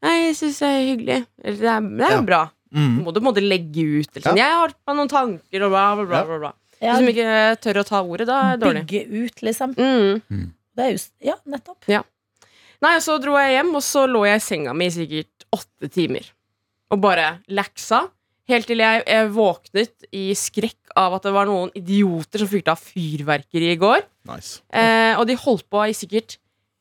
[0.04, 1.16] Nei, jeg syns det er hyggelig.
[1.42, 2.26] Eller det er, det er jo Ja.
[2.28, 2.42] bra.
[2.70, 2.96] Du Mm.
[3.06, 4.08] må du på en måte legge ut.
[4.16, 6.24] Eller sånn, Jeg har noen tanker og bla, bla, bla.
[6.26, 6.52] Bla, bla.
[6.82, 8.82] Ja, Hvis du ikke tør å ta ordet, da er det dårlig.
[8.86, 9.74] bygge ut, liksom.
[9.74, 10.52] Mm.
[10.76, 11.86] Det er just, ja, nettopp.
[12.84, 15.46] Nei, og så dro jeg hjem, og så lå jeg i senga mi i sikkert
[15.56, 16.28] åtte timer.
[16.92, 18.04] Og bare laksa.
[18.46, 22.70] Helt til jeg, jeg våknet i skrekk av at det var noen idioter som fyrte
[22.76, 24.04] av fyrverkeri i går.
[24.30, 24.60] Nice.
[24.70, 26.36] Eh, og de holdt på i sikkert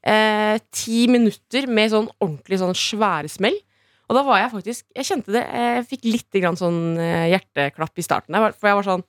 [0.05, 3.57] eh, ti minutter med sånn ordentlig sånn svære smell.
[4.05, 5.41] Og da var jeg faktisk Jeg kjente det.
[5.41, 8.37] Jeg fikk litt grann sånn eh, hjerteklapp i starten.
[8.59, 9.07] For jeg var sånn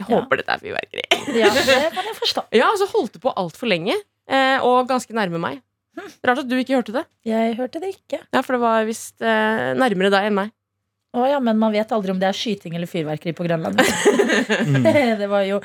[0.00, 0.16] Jeg Ja.
[0.16, 1.04] håper dette er fyrverkeri.
[1.42, 2.46] Ja, det kan jeg forstå.
[2.56, 3.94] Ja, så holdt det på altfor lenge.
[4.30, 5.60] Eh, og ganske nærme meg.
[6.24, 7.04] Rart at du ikke hørte det.
[7.28, 8.22] Jeg hørte det ikke.
[8.32, 10.52] Ja, for det var visst eh, nærmere deg enn meg.
[11.10, 13.80] Å ja, men man vet aldri om det er skyting eller fyrverkeri på Grønland.
[14.60, 14.82] Mm.
[15.20, 15.58] det var jo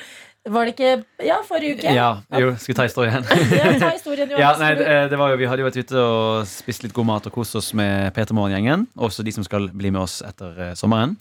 [0.49, 0.89] Var det ikke
[1.25, 1.93] Ja, forrige uke.
[1.95, 3.23] Ja, jo, skal vi ta historien?
[3.53, 4.41] Ja, ta historien, Jonas.
[4.41, 7.07] Ja, nei, det det var jo, Vi hadde jo vært ute og spist litt god
[7.09, 8.85] mat og kost oss med Peter Morgen-gjengen.
[8.97, 11.15] Også de som skal bli med oss etter eh, sommeren.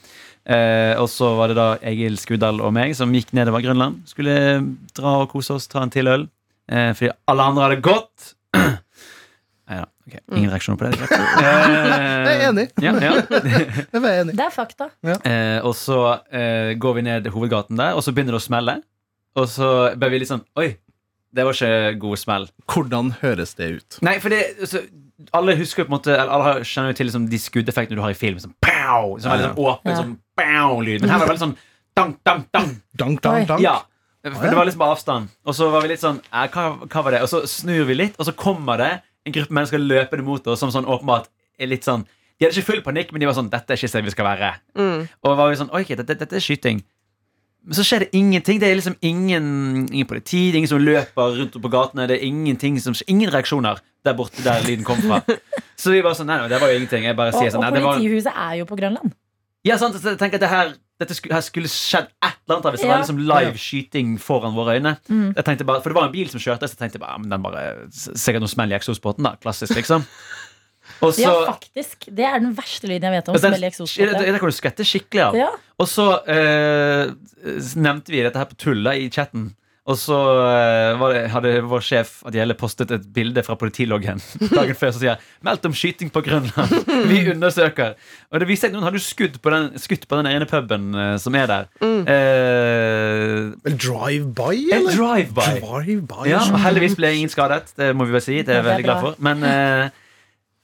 [0.44, 4.02] Eh, og så var det da Egil Skudal og meg som gikk nedover Grønland.
[4.10, 4.34] Skulle
[4.96, 6.26] dra og kose oss, ta en til øl.
[6.68, 8.34] Eh, fordi alle andre hadde gått.
[9.64, 9.86] Nei da.
[10.04, 10.98] ok, Ingen reaksjoner på det.
[11.00, 11.20] det.
[11.44, 12.66] Eh, Jeg er enig.
[12.82, 13.12] Ja, ja.
[13.94, 14.34] Jeg er enig.
[14.36, 14.90] Det er fakta.
[15.04, 15.98] Eh, og så
[16.32, 18.78] eh, går vi ned hovedgaten der, og så begynner det å smelle.
[19.40, 20.68] Og så ble vi litt sånn Oi,
[21.34, 22.44] det var ikke god smell.
[22.70, 23.96] Hvordan høres det ut?
[24.06, 24.84] Nei, for det, så,
[25.34, 28.04] Alle husker jo på en måte eller Alle kjenner jo til liksom, de skuddeffektene du
[28.04, 28.38] har i film.
[28.44, 29.16] Sånn pow!
[29.16, 29.96] er litt sånn åpen Ja.
[30.02, 31.00] sånn bow-lyd.
[31.00, 31.56] Men her var det veldig sånn
[31.96, 32.70] dang, dang, dang.
[32.96, 33.60] Dank, dank, dank.
[33.62, 33.80] Ja.
[34.24, 35.28] For det var liksom på avstand.
[35.44, 37.22] Og så var vi litt sånn eh, hva, hva var det?
[37.22, 38.92] Og så snur vi litt, og så kommer det
[39.26, 42.04] en gruppe mennesker løpende mot oss som sånn åpenbart er litt sånn
[42.40, 44.26] De hadde ikke full panikk, men de var sånn Dette er ikke stedet vi skal
[44.26, 44.48] være.
[44.74, 45.04] Mm.
[45.22, 46.82] Og var vi sånn, Oi, dette, dette er skyting
[47.64, 49.44] Men så skjer det ingenting Det er liksom ingen,
[49.88, 53.30] ingen politi Det er ingen som løper rundt på gatene Det er ingenting som, ingen
[53.32, 55.22] reaksjoner Der borte der lyden kom fra
[55.80, 57.72] Så vi var sånn, nei, nei, det var jo ingenting Jeg bare sier sånn, og
[57.74, 59.14] politihuset det var er jo på Grønland.
[59.64, 62.60] Ja, sant, så jeg tenker at det her dette skulle, her skulle skjedd et eller
[62.60, 62.92] annet Hvis det Ja.
[62.92, 65.32] var liksom live skyting foran våre øyne Mm.
[65.34, 67.18] jeg tenkte bare, For det var en bil som kjørte Så jeg tenkte bare, ja,
[67.24, 70.04] men den bare Sikkert noe smell i eksosbåten da Klassisk liksom
[71.00, 72.08] Og så Ja, faktisk.
[72.08, 73.38] Det er den verste lyden jeg vet om.
[73.38, 75.50] Smell det, kan du skvette skikkelig av Ja.
[75.80, 77.10] Og så eh,
[77.74, 79.52] nevnte vi dette her på tulla i chatten.
[79.84, 84.22] Og så eh, var det, hadde vår sjef Adjelle postet et bilde fra politiloggen
[84.56, 86.86] dagen før som sier 'Meldt om skyting på Grønland'.
[87.10, 87.92] Vi undersøker.
[88.32, 90.94] Og det viser seg at noen hadde skutt på den, skutt på den ene puben
[90.96, 91.68] eh, som er der.
[91.84, 94.96] Eh, drive-by, eller?
[94.96, 95.60] drive-by.
[95.60, 96.30] Drive-by.
[96.32, 97.74] Ja, heldigvis ble ingen skadet.
[97.76, 98.40] Det må vi bare si.
[98.40, 99.20] Det er jeg veldig glad for.
[99.20, 100.00] Men eh,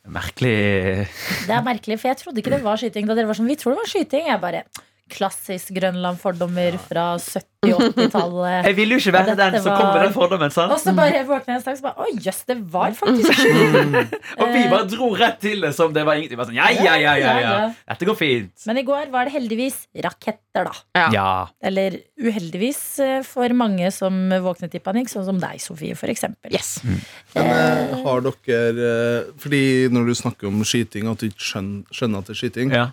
[0.08, 1.06] merkelig
[1.46, 3.50] Det er merkelig, for jeg trodde ikke det var skyting da dere var sånn.
[3.50, 4.30] Vi tror det var skyting.
[4.30, 4.64] Jeg bare
[5.11, 8.64] Klassisk Grønland-fordommer fra 70-80-tallet.
[8.68, 10.51] Jeg ville jo ikke være den som var- kom med den fordommen.
[10.55, 10.73] sant?
[10.73, 13.94] Og så bare våkna jeg en dag og bare Å jøss, det var faktisk skyting.
[14.40, 16.37] Og vi bare dro rett til det som det var ingenting.
[16.38, 17.73] Vi var Sånn, ja, ja, ja, ja, ja.
[17.90, 18.53] Dette går fint.
[18.66, 20.73] Men i går var det heldigvis raketter, da.
[20.96, 21.09] Ja.
[21.12, 21.29] Ja.
[21.62, 26.53] Eller uheldigvis eh, for mange som våknet i panikk, sånn som deg, Sofie, for eksempel.
[26.57, 26.79] Yes.
[26.85, 31.44] Men eh, har dere eh, Fordi når du snakker om skyting, at du ikke
[31.92, 32.88] skjønner at det er skyting, ja.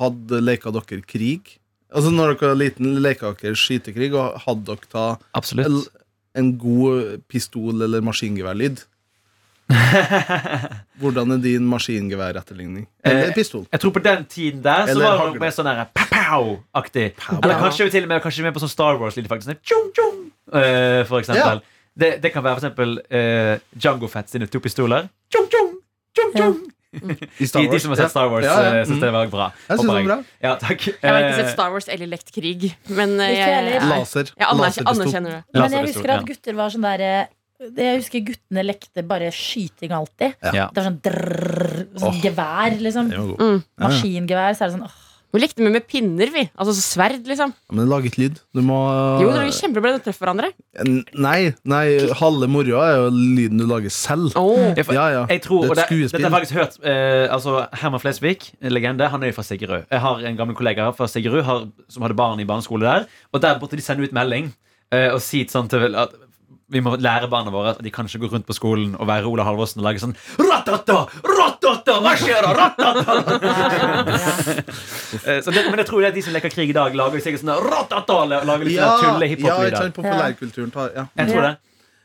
[0.00, 1.56] Hadde leka dere krig?
[1.94, 5.04] Altså Når dere var liten, leka dere skytekrig, og hadde dere ta
[5.38, 5.88] Absolutt.
[6.36, 8.82] en god pistol- eller maskingeværlyd?
[11.00, 12.86] Hvordan er din maskingeværetterligning?
[13.04, 13.66] Eller Eh, pistol?
[13.72, 17.06] Jeg tror på den tiden der så Eller var det mer sånn der pow-pow-aktig.
[17.42, 19.50] Eller kanskje vi til og med, kanskje mer på sånn Star Wars-lyd, faktisk.
[19.50, 20.20] Sånn, tjung, tjung,
[20.54, 21.62] uh, for eksempel.
[21.96, 25.08] Det, det kan være for eksempel uh, Django Fett sine to pistoler.
[25.32, 25.70] Tjung, tjung,
[26.14, 26.56] tjung, tjong.
[27.40, 28.74] I Star De, de som har sett Star Wars, Ja, ja.
[28.80, 29.46] eh, synes det var bra.
[29.68, 30.18] Jeg synes det var bra.
[30.46, 30.86] Ja, takk.
[30.88, 34.32] Jeg har ikke Eh, sett Star Wars eller lekt krig, men eh, jeg, jeg, Laser.
[34.36, 35.42] jeg anerkjenner, det.
[35.60, 37.10] Men jeg husker at gutter var sånn derre
[37.56, 40.34] Jeg husker guttene lekte bare skyting alltid.
[40.44, 40.66] Ja.
[40.68, 42.18] Det var sånn drrrr, sånn oh.
[42.20, 43.08] gevær, liksom.
[43.40, 43.62] Mm.
[43.80, 44.52] Maskingevær.
[44.58, 44.98] Så er det sånn åh,
[45.36, 46.46] Vi lekte med med pinner, vi.
[46.56, 47.52] Altså sverd, liksom.
[47.52, 48.38] Ja, Men det lager ikke lyd.
[48.56, 48.78] Du må
[49.20, 50.48] Jo, det var kjempebra å treffe hverandre.
[50.82, 51.84] N- Nei, nei,
[52.22, 54.32] halve moroa er jo lyden du lager selv.
[54.40, 54.72] Oh.
[54.72, 55.22] Ja, Ja, ja.
[55.30, 56.20] Jeg tror, Det er et det, skuespill.
[56.24, 59.46] dette har jeg faktisk hørt eh, altså Herman Flesvig, en legende, han er jo fra
[59.52, 59.84] Sigerud.
[59.92, 61.44] Jeg har en gammel kollega fra Sigerud
[61.92, 63.06] som hadde barn i barneskole der.
[63.32, 64.52] Og der måtte de sende ut melding
[64.92, 66.16] eh, og si sånn til at
[66.72, 69.28] vi må lære barna våre at de kan ikke gå rundt på skolen og være
[69.30, 70.96] Ola Halvorsen og lage sånn Ratata!
[71.22, 71.94] Ratata!
[72.02, 72.50] Hva skjer da?
[72.58, 73.04] Ratata!
[75.26, 77.22] Eh, så det, men jeg tror det er de som leker krig i dag, lager
[77.22, 78.16] sikkert sånn Ratata!
[78.28, 79.76] Lager litt Ja, tulle ja, ikke hiphop-lyder.
[79.78, 81.04] sant, populærkulturen tar ja.
[81.20, 81.52] Jeg tror det.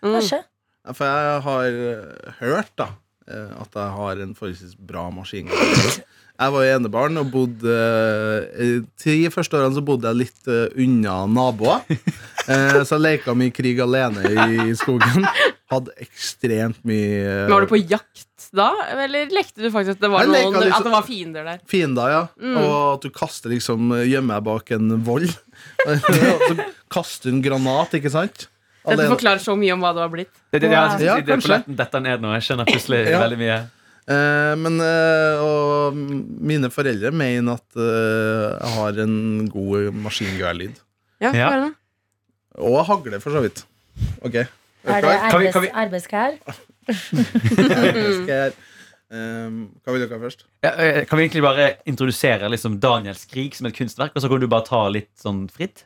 [0.06, 0.16] Mm.
[0.22, 2.88] Ja, For jeg har eh, hørt da
[3.28, 6.02] eh, at jeg har en forholdsvis bra maskingevær.
[6.42, 7.74] Jeg var jo enebarn og bodde
[8.58, 11.86] De Ti første årene så bodde jeg litt eh, unna naboer.
[12.50, 15.28] Eh, så jeg leka mye krig alene i skogen.
[15.70, 20.10] Hadde ekstremt mye eh, Var du på jakt da, eller lekte du faktisk at det
[20.10, 21.60] var, noen, at det var fiender der?
[21.70, 22.24] fiender, ja.
[22.42, 22.58] Mm.
[22.64, 25.30] Og at du kaster liksom Gjemmer deg bak en vold.
[25.86, 26.58] Så
[26.92, 28.48] kaster du en granat, ikke sant?
[28.90, 30.34] Dette forklarer så mye om hva du har blitt.
[30.50, 30.98] Det, det, Wow.
[30.98, 31.62] det, Ja, det, det, kanskje.
[31.84, 32.34] dette ned nå.
[32.40, 33.22] Jeg skjønner plutselig Ja.
[33.28, 33.60] veldig mye.
[34.12, 35.96] Eh, men eh, Og
[36.52, 39.16] mine foreldre mener at eh, jeg har en
[39.54, 40.76] god maskingeværlyd.
[41.22, 41.70] Ja, Ja.
[42.60, 43.60] Og hagle, for så vidt.
[44.26, 44.36] Ok.
[44.36, 44.48] Er
[44.84, 44.92] det
[45.32, 46.32] Kan kan vi- arbeids, arbeidsklær?
[49.12, 50.46] Um, hva vil dere ha først?
[50.64, 50.70] Ja,
[51.04, 54.48] kan vi egentlig bare introdusere liksom Daniels krig som et kunstverk, og så kan du
[54.52, 55.84] bare ta litt sånn fritt?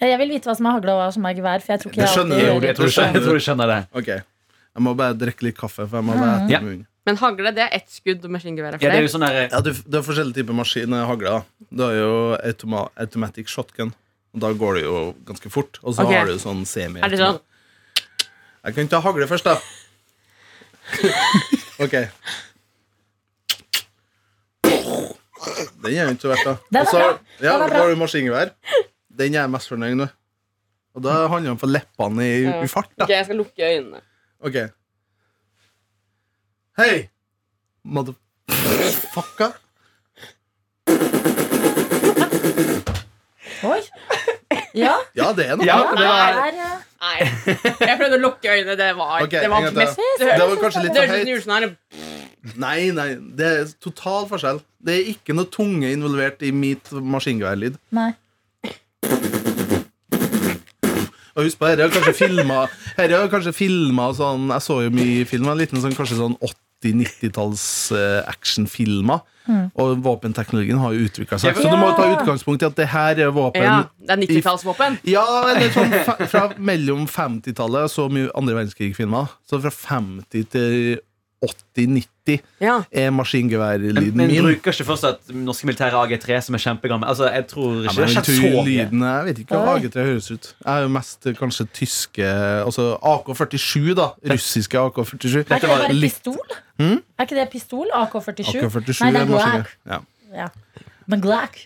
[0.00, 1.62] Jeg vil vite hva som er hagle og hva som er gevær.
[1.64, 3.44] For jeg tror ikke Det jeg alltid jeg Jeg tror du skjønner, jeg tror du
[3.46, 3.80] skjønner det.
[4.00, 4.10] Ok.
[4.14, 6.86] Jeg må bare drikke litt kaffe, for jeg må være etter munnen.
[7.04, 9.60] Men hagle, det er ett skudd, og maskingevær er Ja, det er sånn der, Ja,
[9.60, 11.42] du, det er forskjellige typer maskin eh, hagle.
[11.68, 13.92] Du har jo automa automatic shotgun.
[14.34, 14.96] Og da går det jo
[15.28, 15.78] ganske fort.
[15.84, 16.22] Og så okay.
[16.22, 17.38] har du sånn semi Er det sånn?
[18.64, 19.60] Jeg kan ta hagle først, da.
[21.84, 21.94] ok.
[25.84, 26.80] Den er jo ikke så verst, da.
[26.80, 27.02] Og så
[27.44, 28.54] ja, har du maskingevær.
[29.12, 30.16] Den er jeg mest fornøyd med.
[30.96, 33.04] Og da handler det om å få leppene i, i fart, da.
[33.04, 34.00] Ok, jeg skal lukke øynene.
[34.44, 34.58] Ok.
[36.74, 37.08] Hei!
[37.84, 39.52] Motherfucka.
[43.62, 43.82] Oi.
[44.74, 44.96] Ja.
[45.14, 45.68] ja, det er noe.
[45.68, 46.40] Ja, det var...
[47.04, 47.28] Nei.
[47.78, 48.74] Jeg prøvde å lukke øynene.
[48.80, 52.58] Det var, okay, det var mest Det var kanskje litt for høyt.
[52.58, 53.06] Nei, nei.
[53.38, 54.58] Det er total forskjell.
[54.82, 57.78] Det er ikke noe tunge involvert i mitt maskingeværlyd.
[61.34, 65.78] Og husk på, dette er kanskje filma sånn, Jeg så jo mye film, en liten
[65.82, 69.18] sånn, kanskje sånn 80 80-90-talls-actionfilmer.
[69.24, 69.66] Eh, mm.
[69.80, 71.56] Og våpenteknologien har jo utvikla seg.
[71.58, 74.90] Så du må ta utgangspunkt i at det her er våpen Ja, Det er 90-tallsvåpen?
[75.08, 75.92] Ja, eller sånn
[76.30, 79.24] fra mellom 50-tallet og så mye andre verdenskrig-filmer.
[79.48, 80.72] Så fra 50 til
[81.44, 82.13] 80-90
[82.60, 82.76] ja.
[82.90, 87.08] Er maskingeværlyden maskingeværlyden men min bruker ikke fortsatt norske militære AG3, som er kjempegammel?
[87.08, 88.64] Altså, jeg tror ja, men det jeg har skjedd så mye.
[88.68, 92.28] lyden Jeg vet ikke hva AG3 høres ut Jeg er jo mest eh, kanskje tyske
[92.64, 96.58] Altså AK-47 da Russiske AK-47 Er ikke det bare pistol?
[96.80, 97.00] Hmm?
[97.18, 97.86] Er ikke det pistol?
[97.94, 98.56] AK-47?
[98.64, 100.00] AK-47 Nei, det er er maskingevær ja.
[100.34, 100.48] Ja.
[101.06, 101.20] Men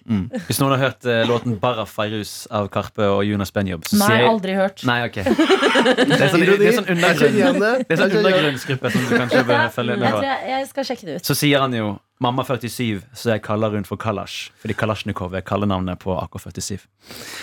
[0.09, 0.31] Mm.
[0.49, 4.07] Hvis noen har hørt eh, låten 'Barra Feirus av Karpe og Jonas Benjob, så Nei,
[4.07, 4.85] sier jeg aldri hørt.
[4.85, 5.15] Nei, ok.
[5.15, 7.87] Det er sånn, det er sånn undergrunn det.
[7.89, 10.27] Er sånn undergrunnsgruppe som du kanskje bør følge Jeg med tror på.
[10.27, 11.25] jeg, jeg skal sjekke det ut.
[11.27, 14.51] Så sier han jo 'Mamma 47', så jeg kaller hun for Kalash.
[14.59, 16.81] Fordi Kalasjnikov er kallenavnet på AK-47.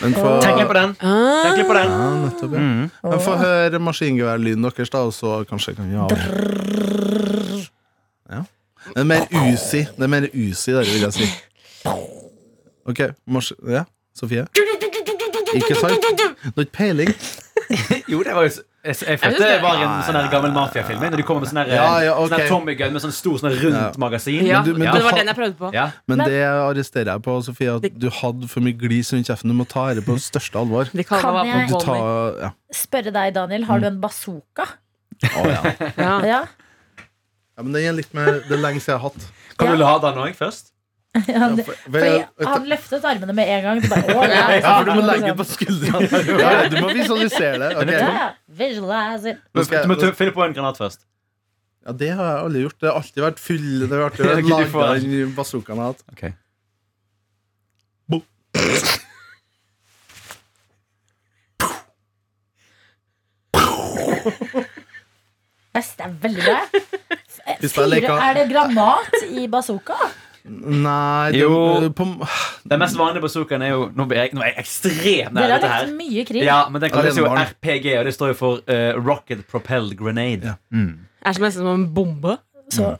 [0.02, 0.96] Men for, Tenk litt på den.
[1.00, 1.44] Ah.
[1.46, 1.90] Tenk litt på den.
[1.96, 2.60] Ja, nettopp ja.
[2.60, 2.92] Mm.
[3.04, 6.08] Men Få høre maskingeværlyden deres da Og så kanskje kan vi ha
[8.30, 8.42] ja.
[8.94, 11.30] Det er mer usi Det er mer usi der vil jeg si
[12.86, 13.84] Ok, mars ja,
[14.16, 14.46] Sofie
[15.56, 16.02] Ikke sant?
[16.02, 17.12] Du har ikke peiling
[18.12, 18.52] Jo, det var jo
[18.86, 21.02] jeg, jeg følte det var en sånn her gammel mafiafilm.
[21.02, 22.30] Når de kommer med sånn her, Ja, ja, ok.
[22.36, 23.88] sånn Tommy Gunn med sånn stor sånn rundt Ja.
[23.98, 24.44] magasin.
[24.46, 25.72] Ja, Men du- men men det var den jeg prøvde på.
[25.74, 25.86] Ja.
[26.06, 29.50] Men, Men- det arresterer jeg på, Sofie At du hadde for mye glis rundt kjeften
[29.50, 31.18] Du må ta dette på største alvor De Kan
[31.48, 32.42] jeg- Du Bonnie.
[32.46, 32.52] ja.
[32.72, 34.68] Spørre deg, Daniel, har du en bazooka?
[35.24, 35.64] Å, ja.
[35.98, 36.22] Ja.
[36.22, 36.46] Ja.
[37.58, 39.74] ja, men den er litt mer Det er lenge siden jeg har hatt Kan Ja.
[39.74, 40.70] du la den òg først?
[41.42, 43.82] Han, for- for jeg- han løftet armene med en gang.
[43.90, 46.10] Bare, ja, Ja, for du må legge legge på skuldrene
[46.42, 47.94] ja, ja, Du må visualisere det Okay.
[47.96, 48.30] Ja, ja.
[48.62, 49.44] Visualize it.
[49.56, 51.06] Nå skal Du må fylle på en granat først.
[51.86, 54.50] Ja, det har jeg aldri gjort Det har alltid vært full Det har alltid vært
[54.52, 56.26] laga den bazookaen jeg har hatt Ok.
[65.76, 66.44] Det er veldig
[68.06, 68.16] bra.
[68.30, 69.98] Er det granat i bazooka?
[70.46, 71.90] Nei det, Jo.
[71.98, 72.06] på,
[72.70, 75.72] Det mest vanlige bazookaen er jo Nå, er jeg, nå er jeg ekstremt nær dette
[75.72, 75.88] her.
[75.98, 76.44] mye krig.
[76.46, 80.54] Ja, men den kalles jo RPG, og det står jo for uh, Rocket Propelled Grenade.
[80.54, 80.56] Ja.
[80.76, 80.92] Mm.
[81.26, 82.38] Er som nesten som en bombe.
[82.70, 82.92] Så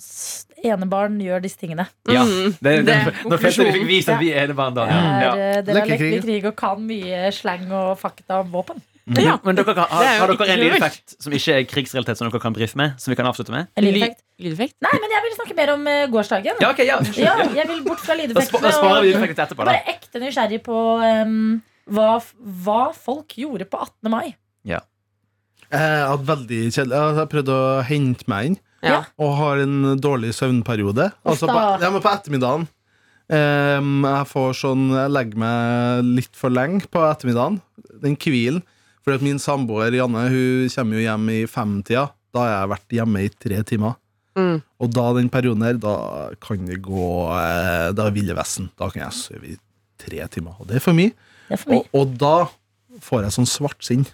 [0.00, 1.86] s- enebarn gjør disse tingene.
[2.12, 2.22] Ja.
[2.28, 4.84] Mm, Det, det, det nå følte vi fikk vist at vi er enebarn da.
[4.90, 5.00] Ja.
[5.24, 5.30] Ja.
[5.32, 8.82] eh, Dere har lekt mye krig og kan mye slang og fakta om våpen.
[9.10, 9.38] Ja.
[9.42, 12.54] Men dere, kan- har, har dere en lydeffekt som ikke er krigsrealitet, som dere kan
[12.54, 12.98] brife med?
[13.00, 13.70] Som vi kan avslutte med?
[13.80, 14.20] Lydeffekt.
[14.38, 14.76] Lydeffekt?
[14.84, 16.60] Nei, men jeg vil snakke mer om eh, gårsdagen.
[16.62, 17.00] Ja, okay, ja.
[17.18, 18.62] Ja, jeg vil bort fra lydeffektene.
[18.68, 19.72] da sparer vi lydeffekten etterpå, da.
[19.72, 22.12] bare ekte nysgjerrig på um, hva,
[22.66, 24.12] hva folk gjorde på 18.
[24.12, 24.28] mai.
[25.70, 29.04] Jeg har veldig kjedelig Jeg har prøvd å hente meg inn Ja.
[29.22, 32.68] Og har en dårlig søvnperiode Altså på, ja, men på ettermiddagen
[33.30, 37.60] Um, Jeg får sånn Jeg legger meg litt for lenge på ettermiddagen
[38.02, 38.64] Den kvilen
[39.04, 42.96] Fordi at min samboer Janne Hun kommer jo hjem i femtida Da har jeg vært
[43.00, 43.96] hjemme i tre timer
[44.38, 44.60] Mm.
[44.78, 45.92] Og da den perioden her Da
[46.40, 49.56] kan det gå eh, Da er Ville Vesten Da kan jeg sove i
[49.98, 51.10] tre timer Og det er for mye
[51.50, 51.82] er for mye.
[51.90, 52.34] og, og da
[53.02, 54.04] får jeg sånn svartsinn.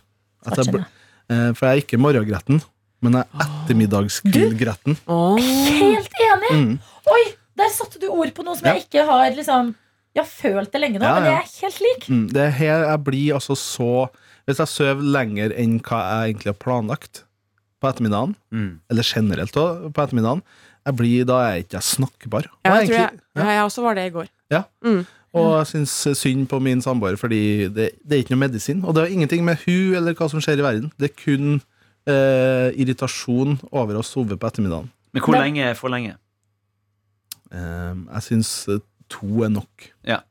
[0.47, 0.81] Bl-
[1.29, 2.63] eh, For jeg er ikke morgengretten,
[3.05, 4.97] men jeg er ettermiddagskvildgretten.
[5.07, 5.37] Oh.
[5.37, 6.53] Helt enig!
[6.57, 6.75] Mm.
[7.13, 7.23] Oi,
[7.61, 8.75] der satte du ord på noe som Ja.
[8.79, 9.75] jeg ikke har liksom
[10.17, 12.09] Jeg har følt det lenge nå, Ja, men det er helt lik.
[12.09, 12.27] Mm.
[12.33, 14.09] Det er her jeg blir altså så
[14.47, 17.25] Hvis jeg sover lenger enn hva jeg egentlig har planlagt
[17.83, 18.81] på ettermiddagen, Mm.
[18.91, 20.43] eller generelt også, på ettermiddagen,
[20.87, 22.47] jeg blir, da er jeg ikke snakkbar.
[22.47, 24.27] Og Ja, jeg egentlig, tror jeg, ja, jeg også var det i går.
[25.37, 28.85] Og jeg syns synd på min samboer, fordi det, det er ikke noe medisin.
[28.85, 30.93] Og det har ingenting med hun eller hva som skjer i verden.
[30.97, 31.61] Det er kun
[32.09, 34.89] eh, irritasjon over å sove på ettermiddagen.
[35.13, 36.15] Men hvor lenge er for lenge?
[37.53, 38.53] Eh, jeg syns
[39.13, 39.91] to er nok.
[40.07, 40.23] Ja.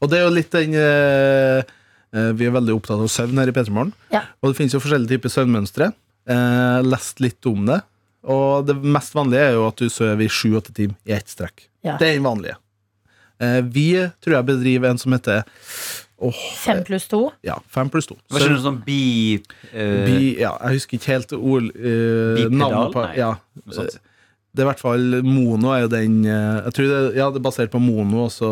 [0.00, 1.74] Og det er jo litt den eh, eh,
[2.12, 3.90] Vi er veldig opptatt av søvn her i P3morgen.
[4.14, 4.22] Ja.
[4.40, 5.90] Og det finnes jo forskjellige typer søvnmønstre.
[6.28, 7.80] Eh, lest litt om det.
[8.28, 11.66] Og det mest vanlige er jo at du sover i sju-åtte timer i ett strekk.
[11.86, 11.96] Ja.
[12.00, 12.56] Det er den vanlige.
[13.40, 13.86] Eh, vi
[14.24, 15.44] tror jeg bedriver en som heter
[16.18, 17.20] åh, Fem pluss to.
[17.46, 18.16] ja, fem pluss to.
[18.28, 19.38] Hva skjønner du sånn bi...
[19.70, 23.34] uh, Bi, ja, jeg husker ikke helt ord, uh, navnet på ja.
[23.68, 27.38] Det er i hvert fall Mono er jo den eh, Jeg tror det, ja, det
[27.38, 28.48] er basert på Mono og så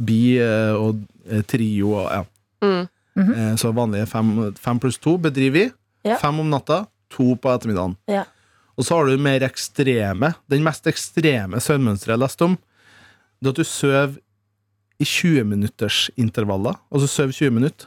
[0.00, 2.22] Bi eh, og eh, Trio og ja.
[2.62, 2.88] Mm.
[3.18, 5.64] Eh, Så vanlige fem, fem pluss to bedriver vi.
[6.06, 6.16] Ja.
[6.22, 7.96] Fem om natta, to på ettermiddagen.
[8.08, 8.24] Ja.
[8.78, 10.34] Og så har du mer ekstreme.
[10.48, 12.58] Den mest ekstreme søvnmønsteret jeg leste om,
[13.42, 14.16] det er at du sover
[14.98, 16.78] i 20 minutters intervaller.
[16.92, 17.86] Altså sover 20 minutter,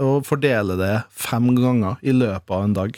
[0.00, 2.96] og fordeler det fem ganger i løpet av en dag.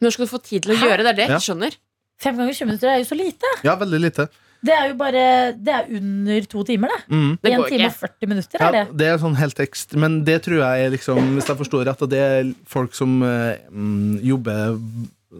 [0.00, 1.04] Når skal du få tid til å gjøre det?
[1.04, 1.76] Det er det jeg ikke skjønner.
[2.24, 3.52] Fem ganger 20 minutter er jo så lite.
[3.64, 4.26] Ja, veldig lite.
[4.64, 5.22] Det er jo bare
[5.60, 7.00] Det er under to timer, det.
[7.14, 7.32] Mm.
[7.42, 7.86] Det En time ikke.
[7.90, 8.84] og 40 minutter Ja, er det.
[8.96, 12.02] det er sånn helt ekst Men det tror jeg er liksom Hvis jeg forstår rett,
[12.06, 14.78] at det er folk som eh, mm, jobber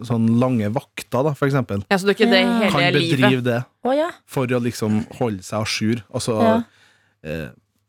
[0.05, 1.79] sånn lange vakter, da, for eksempel.
[1.89, 3.11] Ja, så det er ikke det hele Kan livet.
[3.15, 4.09] bedrive det oh, ja.
[4.27, 6.01] for å liksom holde seg à jour.
[6.13, 6.55] Altså Ja.
[7.23, 7.47] eh,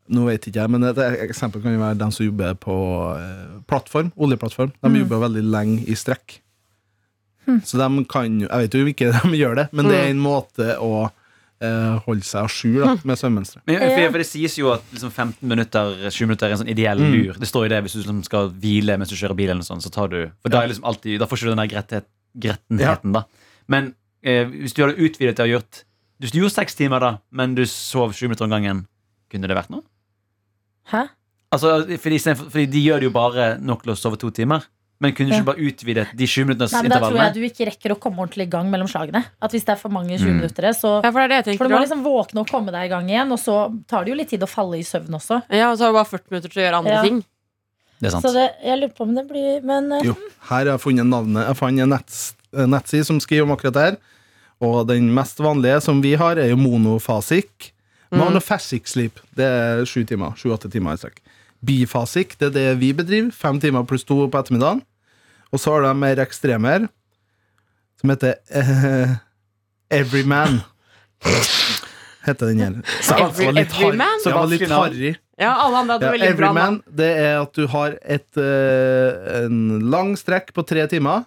[0.09, 0.95] Nå vet ikke jeg, men et
[1.27, 2.75] eksempel kan jo være dem som jobber på
[3.19, 4.71] eh, plattform, oljeplattform.
[4.81, 5.01] De Mm.
[5.03, 6.37] jobber veldig lenge i strekk.
[7.45, 7.59] Mm.
[7.67, 10.03] Så de kan jo Jeg vet jo ikke de gjør det, men det Mm.
[10.05, 11.11] er en måte å
[12.05, 13.63] holde seg à jour med svømmemønsteret.
[13.65, 13.89] Men, Ja.
[13.95, 16.99] for, for det sies jo at liksom 15 minutter 20 minutter er en sånn ideell
[16.99, 17.11] Mm.
[17.15, 17.33] lur.
[17.39, 19.49] Det står jo det hvis du liksom skal hvile mens du kjører bil.
[19.49, 21.55] eller noe sånt, så tar du, For da, er liksom alltid, da får ikke du
[21.55, 22.05] den der grethet,
[22.37, 23.13] grettenheten.
[23.13, 23.23] da
[23.67, 25.83] Men eh, hvis du hadde utvidet det ha gjort
[26.21, 28.87] Hvis du gjorde seks timer, da men du sov 20 minutter om gangen,
[29.29, 29.83] kunne det vært noe?
[30.91, 31.09] Hæ?
[31.51, 34.63] Altså, fordi, fordi de gjør det jo bare nok til å sove to timer.
[34.99, 35.41] Men kunne du Ja.
[35.41, 37.99] ikke bare utvidet de 20 minutters Nei, men Da tror jeg du ikke rekker å
[37.99, 39.25] komme ordentlig i gang mellom slagene.
[39.39, 40.35] At Hvis det er for mange 20 Mm.
[40.41, 41.85] minutter, så Ja, for det er det jeg For tenker du må også.
[41.87, 44.41] liksom våkne og komme deg i gang igjen, og så tar det jo litt tid
[44.41, 45.43] å falle i søvn også.
[45.51, 47.01] Ja, og så har du bare 40 minutter til å gjøre andre Ja.
[47.03, 47.23] ting.
[47.99, 48.25] Det er sant.
[48.25, 50.13] Så det, jeg lurer på om det blir Men eh, Jo,
[50.49, 51.93] her har jeg funnet navnet Jeg fant en
[52.61, 53.97] en nettside som skriver om akkurat det her
[54.61, 57.73] Og den mest vanlige som vi har Er jo monofasic
[58.11, 58.19] Mm.
[58.19, 61.17] Monofasic sleep Det er sju timer, 7-8 timer i strekk
[61.65, 63.31] Bifasic, det er det vi bedriver.
[63.33, 64.83] 5 timer pluss 2 på ettermiddagen.
[65.51, 66.87] Og så har de mer ekstremer,
[67.97, 69.15] Som heter uh,
[69.89, 70.59] Everyman.
[72.27, 74.19] Heter den her Så jeg Every- var litt Everyman?
[74.23, 75.15] Så var litt harry.
[75.37, 76.77] Ja, alle andre hadde ja, veldig bra navn.
[76.97, 79.57] det er at du har et, uh, en
[79.93, 81.25] lang strekk på tre timer,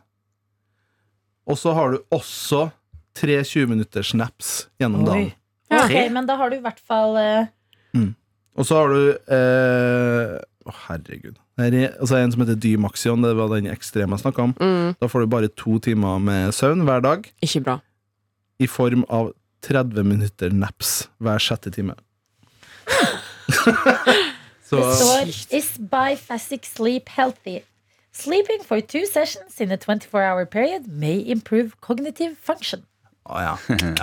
[1.46, 2.68] og så har du også
[3.16, 5.30] tre 20 minutters snaps gjennom dagen.
[5.70, 7.46] Ja, okay, men da har du i hvert fall eh,
[8.58, 9.02] Og så har du
[9.34, 11.36] eh, Å, herregud.
[11.60, 14.52] Er altså en som heter Dymaxion, det var den ekstreme jeg snakka om.
[14.60, 17.78] Mm, Da får du bare to timer med søvn hver dag, ikke bra.
[18.60, 19.32] i form av
[19.64, 21.94] 30 minutter naps hver sjette time.
[24.68, 27.60] så Det står Is biphasic sleep healthy?
[28.12, 32.84] Sleeping for two sessions in a 24-hour period may improve cognitive function.
[33.28, 33.52] Å ja.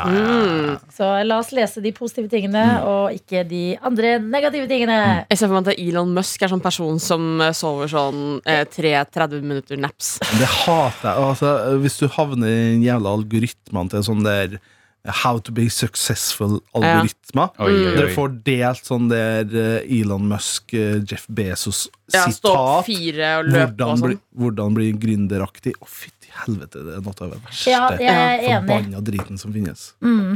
[0.06, 0.78] Mm.
[0.94, 5.00] Så la oss lese de positive tingene, og ikke de andre negative tingene.
[5.28, 8.64] Jeg ser for meg at Elon Musk er sånn person som eh, sover sånn eh,
[8.70, 10.18] 3-30 minutter naps.
[10.38, 11.28] Det hater jeg.
[11.28, 11.54] Altså,
[11.84, 14.60] hvis du havner i den jævla algoritmene til sånn der
[15.08, 17.54] How to be successful-algoritmer.
[17.64, 22.18] Oi, oi, Dere får delt sånn der eh, Elon Musk, eh, Jeff Bezos-sitat.
[22.18, 24.42] Ja, stå opp fire og løpe hvordan, og bli, sånn.
[24.42, 25.74] hvordan bli gründeraktig.
[25.80, 29.56] Å, fytti helvete, det er noe av det verste Ja, jeg er forbanna driten som
[29.56, 29.94] finnes.
[30.04, 30.36] Mm.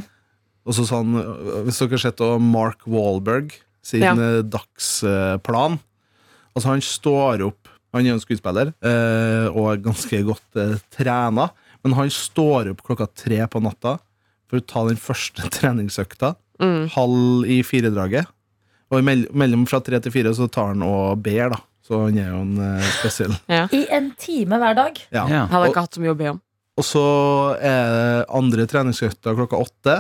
[0.62, 1.16] Og så sånn,
[1.66, 4.14] Hvis dere har sett Mark Wahlberg sin Ja.
[4.46, 5.80] dagsplan
[6.54, 10.78] Altså, han står opp Han er jo en skuespiller eh, og er ganske godt eh,
[10.94, 11.50] trena,
[11.84, 13.98] men han står opp klokka tre på natta
[14.52, 16.34] for å ta den første treningsøkta.
[16.62, 16.84] Mm.
[16.94, 18.28] Halv i firedraget.
[18.92, 21.62] Og mellom fra tre til fire så tar han og ber, da.
[21.88, 23.34] Så han er jo en eh, spesiell.
[23.48, 25.00] I en time hver dag.
[25.16, 25.24] Ja.
[25.32, 25.46] Ja.
[25.50, 26.42] Hadde ikke hatt så mye å be om.
[26.82, 27.04] og så
[27.60, 29.96] er det andre treningsøkta klokka åtte.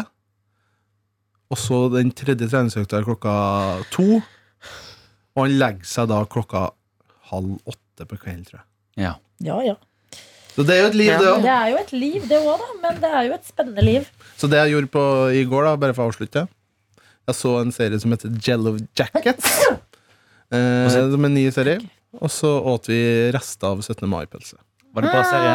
[1.51, 3.33] Og så den tredje treningsøkta klokka
[3.95, 4.19] to.
[5.35, 6.67] Og han legger seg da klokka
[7.31, 8.67] halv åtte på kvelden, tror jeg.
[9.07, 9.13] Ja.
[9.41, 9.75] Ja, ja.
[10.55, 11.19] Så det er jo et liv, Ja.
[11.19, 11.41] det òg.
[11.45, 12.67] Det er jo et liv, det òg, da.
[12.81, 14.09] Men det er jo et spennende liv.
[14.37, 15.03] Så det jeg gjorde på
[15.37, 16.47] i går, da, bare for å avslutte
[17.27, 19.57] Jeg så en serie som heter Jello Jackets.
[20.51, 21.77] Eh, som en ny serie.
[22.19, 22.97] Og så åt vi
[23.31, 24.03] rester av 17.
[24.11, 24.57] mai-pølse.
[24.91, 25.53] Var det bra serie?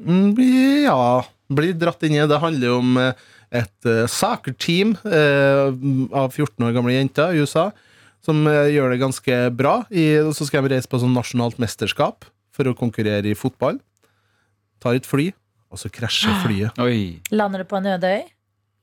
[0.00, 1.20] Mm, bli- ja,
[1.52, 2.38] blir dratt inn i det.
[2.40, 3.12] Handler jo om eh,
[3.52, 5.68] et uh, soccer-team eh,
[6.16, 7.66] av 14 år gamle jenter i USA
[8.24, 9.74] som uh, gjør det ganske bra.
[9.92, 12.24] I, og så skal de reise på sånn nasjonalt mesterskap
[12.56, 13.76] for å konkurrere i fotball.
[14.82, 15.28] Tar et fly,
[15.72, 16.78] og så krasjer flyet.
[16.82, 17.18] Oi.
[17.34, 18.26] Lander det på en øde øy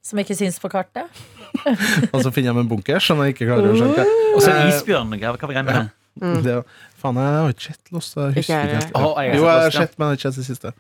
[0.06, 1.10] som ikke syns på kartet?
[2.14, 4.04] Og så finner de en bunker som jeg ikke klarer å skjønne.
[4.36, 5.16] Og så Eh, isbjørn.
[5.18, 5.86] Hva var greia med det?
[6.22, 6.36] Mm.
[6.46, 6.54] Det,
[7.02, 8.14] faen, jeg har ikke sett Lost.
[8.20, 8.76] Jeg husker ikke.
[8.84, 8.92] helt.
[9.00, 10.74] Å, jeg har Jo, jeg har sett, men jeg har ikke sett det siste.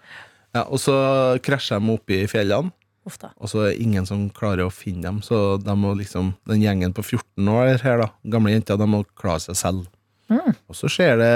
[0.55, 0.95] Ja, og så
[1.43, 2.71] krasjer de opp i fjellene,
[3.09, 3.31] Ofte.
[3.35, 5.19] og så er det ingen som klarer å finne dem.
[5.25, 9.01] Så de må liksom, den gjengen på 14 år her, da, gamle jenter, de må
[9.17, 9.89] klare seg selv.
[10.29, 10.53] Mm.
[10.69, 11.33] Og så skjer det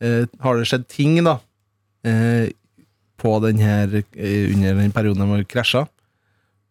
[0.00, 1.38] eh, Har det skjedd ting, da,
[2.08, 2.52] eh,
[3.22, 5.84] på den her, eh, under den perioden de har krasja,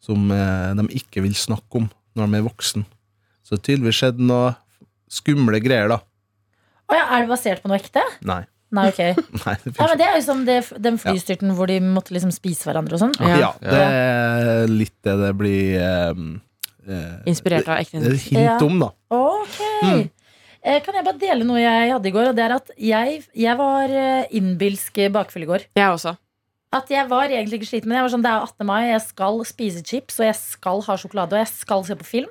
[0.03, 2.85] som eh, de ikke vil snakke om når de er voksen.
[3.45, 4.53] Så det har tydeligvis skjedd noe
[5.11, 6.01] skumle greier, da.
[6.91, 8.03] Å ja, er det basert på noe ekte?
[8.27, 8.41] Nei.
[8.71, 8.99] Nei, ok.
[9.45, 12.31] Nei, det Ja, men Det er jo som det, den flystyrten hvor de måtte liksom
[12.31, 13.15] spise hverandre og sånn.
[13.19, 13.49] Ja, Ja.
[13.59, 16.21] det er litt det det blir eh,
[16.87, 18.39] eh, Inspirert av ekte Det er hendelser.
[18.47, 18.89] hint om, da.
[19.11, 19.57] Ok.
[19.83, 20.05] Mm.
[20.63, 22.31] Eh, Kan jeg bare dele noe jeg hadde i går?
[22.31, 23.95] Og det er at jeg, jeg var
[24.39, 25.67] innbilsk bakfull i går.
[25.79, 26.15] Jeg også.
[26.72, 28.67] At jeg var egentlig ikke sliten, men jeg var sånn, det er jo 18.
[28.69, 32.07] mai, jeg skal spise chips, og jeg skal ha sjokolade, og jeg skal se på
[32.07, 32.30] film.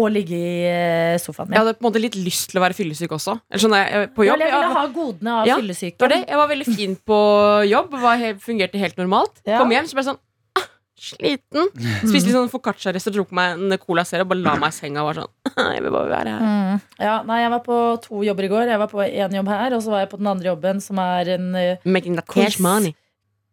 [0.00, 1.56] Og ligge i eh, sofaen min.
[1.58, 3.34] Jeg hadde på en måte litt lyst til å være fyllesyk også.
[3.50, 5.96] Eller sånn, jeg, på jobb, eller jeg ville ha godene av Ja, fyllesyken.
[5.98, 6.20] det var det.
[6.30, 7.18] jeg var veldig fin på
[7.66, 9.42] jobb, var helt, fungerte helt normalt.
[9.42, 9.58] Ja.
[9.58, 10.20] Kom hjem, så ble jeg sånn
[10.62, 10.68] ah,
[11.10, 11.68] sliten.
[12.04, 14.78] Spiste litt sånn foccaccia-rest og dro meg en Cola Zero og bare la meg i
[14.78, 16.46] senga og var sånn Jeg vil bare være her.
[16.46, 16.88] Mm.
[17.02, 18.70] Ja, nei, jeg var på to jobber i går.
[18.70, 21.02] Jeg var på én jobb her, og så var jeg på den andre jobben, som
[21.02, 22.94] er en uh, Making that cash money.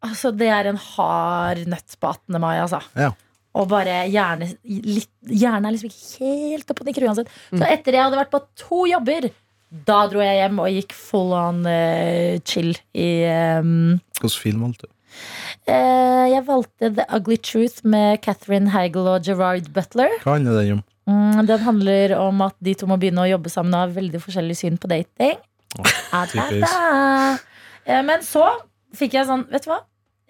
[0.06, 2.38] Altså, det er en hard nøtt på 18.
[2.42, 2.82] mai, altså.
[2.96, 3.12] Ja.
[3.58, 7.32] Og bare hjerne, litt, er liksom ikke helt oppe og nikker uansett.
[7.50, 7.72] Så Mm.
[7.72, 9.30] etter jeg hadde vært på to jobber,
[9.88, 13.08] da dro jeg hjem og gikk full on uh, chill i
[13.60, 14.94] um, Hvilken film valgte du?
[15.68, 20.14] Uh, Jeg valgte The Ugly Truth med Catherine Hagel og Gerard Butler.
[20.24, 20.84] Hva handler den om?
[21.08, 24.22] Mm, den handler om at de to må begynne å jobbe sammen og har veldig
[24.22, 25.38] forskjellig syn på dating.
[25.80, 26.62] Oh, da, typisk.
[26.68, 27.38] da.
[27.88, 28.46] Eh, Men så
[28.96, 29.82] fikk jeg sånn, vet du hva?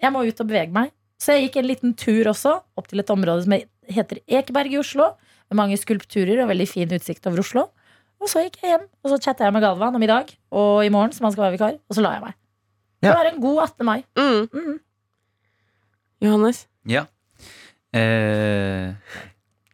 [0.02, 0.92] Jeg må ut og bevege meg.
[1.18, 3.54] Så jeg gikk en liten tur også, opp til et område som
[3.90, 5.12] heter Ekeberg i Oslo.
[5.50, 7.68] Med mange skulpturer og veldig fin utsikt over Oslo.
[8.20, 10.84] Og så gikk jeg hjem, og så chatta jeg med Galvan om i dag og
[10.84, 11.76] i morgen, som han skal være vikar.
[11.88, 12.34] Og så la jeg meg.
[13.02, 13.14] Det Ja.
[13.14, 13.84] var en god 18.
[13.86, 14.04] mai.
[14.18, 14.48] Mm.
[14.52, 14.80] Mm.
[16.20, 16.66] Johannes.
[16.84, 17.04] Ja.
[17.94, 18.92] Eh,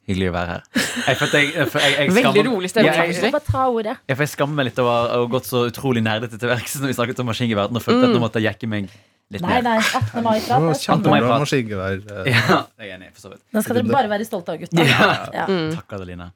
[0.08, 0.62] hyggelig å være her.
[0.74, 2.92] Jeg, for jeg, for jeg, jeg Veldig rolig stemning.
[2.94, 3.96] Ja, jeg- bare ta ordet.
[4.08, 6.92] Ja, jeg skammer meg litt over å ha gått så utrolig nerdete til verks når
[6.92, 7.72] vi snakket om maskingevær.
[7.74, 8.88] Nå følte jeg at nå måtte jeg jekke meg
[9.32, 9.64] litt Nei, ned.
[9.64, 10.22] nei, 18.
[10.22, 10.82] mai-prat.
[10.84, 12.02] Kjempebra maskingevær.
[12.12, 12.28] eh.
[12.34, 13.40] Ja, jeg er enig, for så vidt.
[13.56, 14.84] Den skal dere bare være stolte av, gutta.
[14.84, 15.08] Ja.
[15.32, 15.46] Ja.
[15.48, 15.70] Mm.
[15.78, 16.26] Takk, Adeline.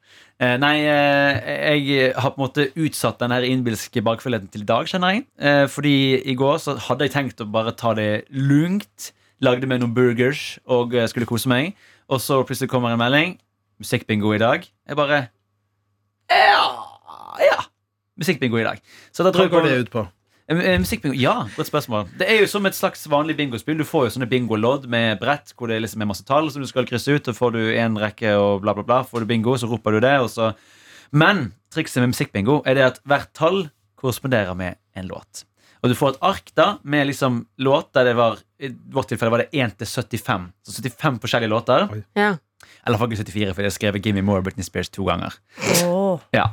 [0.41, 4.89] Eh, nei, eh, jeg har på en måte utsatt den innbilske bakfullheten til i dag,
[4.89, 5.27] kjenner jeg.
[5.39, 5.95] Eh, fordi
[6.33, 9.13] i går så hadde jeg tenkt å bare ta det lugnt.
[9.45, 11.77] Lagde meg noen burgers og skulle kose meg.
[12.11, 13.37] Og så plutselig kommer en melding.
[13.79, 14.65] Musikkbingo i dag.
[14.89, 15.29] Jeg bare
[16.31, 16.63] Ja!
[17.41, 17.59] ja.
[18.19, 18.81] Musikkbingo i dag.
[19.13, 20.07] Så da Hva går det ut på?
[20.49, 22.09] Musikkbingo, ja, godt spørsmål.
[22.19, 23.77] Det er jo som et slags vanlig bingospill.
[23.79, 26.69] Du får jo sånne bingolodd med brett hvor det liksom er masse tall som du
[26.71, 27.29] skal krysse ut.
[27.29, 29.03] Og får du en rekke og bla, bla, bla.
[29.07, 30.17] Får du bingo, så roper du det.
[30.25, 30.55] Og så.
[31.13, 33.69] Men trikset med musikkbingo er det at hvert tall
[34.01, 35.45] korresponderer med en låt.
[35.85, 39.31] Og du får et ark da med liksom låt der det var I vårt tilfelle
[39.31, 40.49] var det 1 til 75.
[40.67, 41.87] Så 75 forskjellige låter.
[42.19, 42.33] Ja.
[42.87, 45.35] Eller faktisk 74, for jeg har skrevet Gimme More Britney Spears to ganger.
[45.85, 46.19] Oh.
[46.35, 46.47] Ja.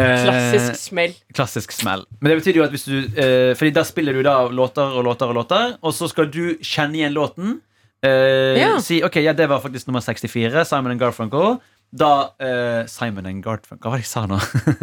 [0.00, 1.12] Eh, Klassisk smell.
[1.36, 2.06] Klassisk smell.
[2.20, 5.04] Men det betyr jo at hvis du eh, Fordi da spiller du da låter og
[5.04, 7.58] låter og låter, og så skal du kjenne igjen låten.
[8.02, 8.78] Eh, Ja.
[8.82, 11.58] Si ok, ja, det var faktisk nummer 64, Simon and Garfunkel.
[11.92, 14.38] Da eh, Simon and Garfunkel Hva var det jeg sa nå?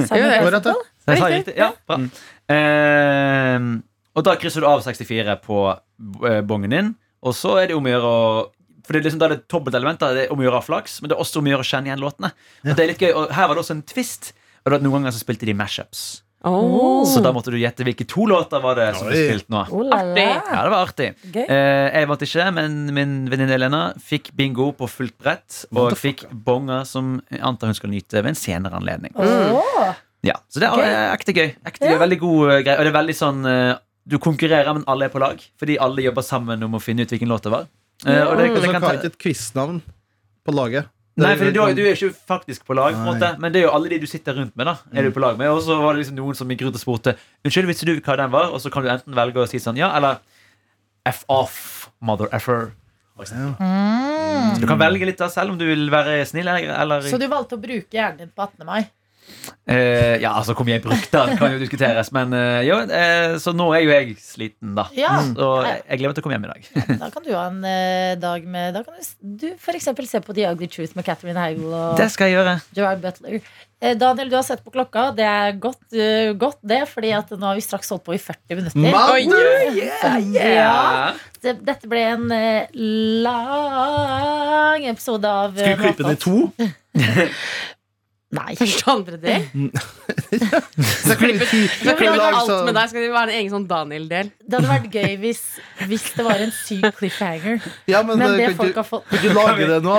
[0.06, 0.40] Simon det.
[0.46, 0.84] Garfunkel?
[1.10, 1.56] Jeg sa Riktig.
[1.58, 1.98] Ja, bra.
[2.54, 3.60] Eh,
[4.18, 5.58] og da krysser du av 64 på
[6.28, 6.94] eh, bongen din,
[7.26, 8.24] og så er det om å gjøre å
[8.90, 10.16] for det er liksom da er det dobbeltelementer.
[10.18, 11.70] Det er om å gjøre av flaks, men det er også om å gjøre å
[11.70, 12.32] kjenne igjen låtene.
[12.66, 14.32] Og det er litt gøy, og Her var det også en twist.
[14.66, 16.08] Og det at Noen ganger så spilte de mashups.
[16.48, 17.04] Oh.
[17.04, 19.66] Så da måtte du gjette hvilke to låter var det som ble spilt nå.
[19.76, 20.00] Oh la.
[20.16, 21.10] Ja, det var artig.
[21.36, 25.66] Eh, jeg vant ikke, men min venninne Elena fikk bingo på fullt brett.
[25.76, 29.14] Og fikk bonger som jeg antar hun skal nyte ved en senere anledning.
[29.20, 29.92] Oh.
[30.26, 31.52] Ja, Så det er eh, ekte gøy.
[31.68, 32.00] Ekte gøy.
[32.02, 32.80] Veldig god eh, greie.
[32.80, 33.76] Og det er veldig sånn eh,
[34.10, 35.44] Du konkurrerer, men alle er på lag.
[35.60, 37.68] Fordi alle jobber sammen om å finne ut hvilken låt det var.
[38.06, 39.82] Eh, og det, Og det så kan har ta, ikke et quiznavn
[40.45, 40.88] på laget.
[41.20, 43.66] Nei, for du, du er ikke faktisk på lag, på en måte men det er
[43.66, 44.70] jo alle de du sitter rundt med.
[44.70, 46.78] da Er du på lag med Og så var det liksom noen som gikk rundt
[46.80, 48.54] og spurte Unnskyld, visste du hva den var?
[48.56, 50.22] Og så kan du enten velge å si sånn ja, eller
[51.10, 52.72] F off, mother effer.
[53.16, 53.52] for eksempel.
[53.60, 54.56] Mm.
[54.56, 57.20] Så du kan velge litt da selv om du vil være snill eller, eller Så
[57.20, 58.64] du valgte å bruke hjernen din på 18.
[58.68, 58.86] mai?
[59.70, 62.12] Eh, Ja, altså hvor mye jeg brukte, det kan jo diskuteres.
[62.16, 64.88] Men eh, jo, eh, så nå er jo jeg sliten, da.
[64.98, 65.16] Ja.
[65.28, 67.00] Så jeg, jeg gleder meg til å komme hjem i dag.
[67.06, 69.10] Da kan du ha en eh, dag med Da kan du,
[69.46, 72.40] du for eksempel se på The Ugly Truth med Catherine Heigl og Det skal jeg
[72.40, 72.60] gjøre.
[72.76, 73.42] Gerard Butler.
[73.82, 75.12] Eh, Daniel, du har sett på klokka.
[75.16, 78.20] Det er godt, uh, godt det, fordi at nå har vi straks holdt på i
[78.20, 78.80] 40 minutter.
[78.84, 80.36] Mann!
[80.36, 81.14] Ja.
[81.40, 82.68] Det, dette ble en uh,
[83.24, 86.38] lang episode av Skal vi klippe den i to?
[88.30, 88.54] Nei.
[88.60, 89.46] Første andre del.
[91.10, 92.90] Så klipper, Så klippet alt med deg.
[92.92, 94.30] Skal det være en egen sånn Daniel-del?
[94.46, 95.40] Det hadde vært gøy hvis,
[95.90, 97.58] hvis det var en syk cliffhanger.
[97.90, 99.96] Ja, men, Men det, det folk du, har fått kan du lage det nå?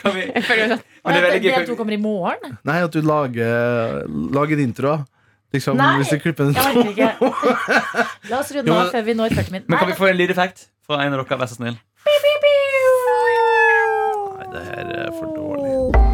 [0.00, 2.58] Kan vi, at- Men det veldig gøy, to kommer i morgen?
[2.66, 4.02] Nei, at du lager,
[4.34, 4.96] lager intro.
[5.54, 7.10] Liksom, Nei, hvis du klipper den Jeg orker ikke.
[8.32, 9.62] La oss runde av før vi når 40 min.
[9.70, 11.38] men kan vi få en lydeffekt fra en av dere?
[11.44, 11.78] Vær så snill.
[14.34, 16.13] Nei, det her er for dårlig.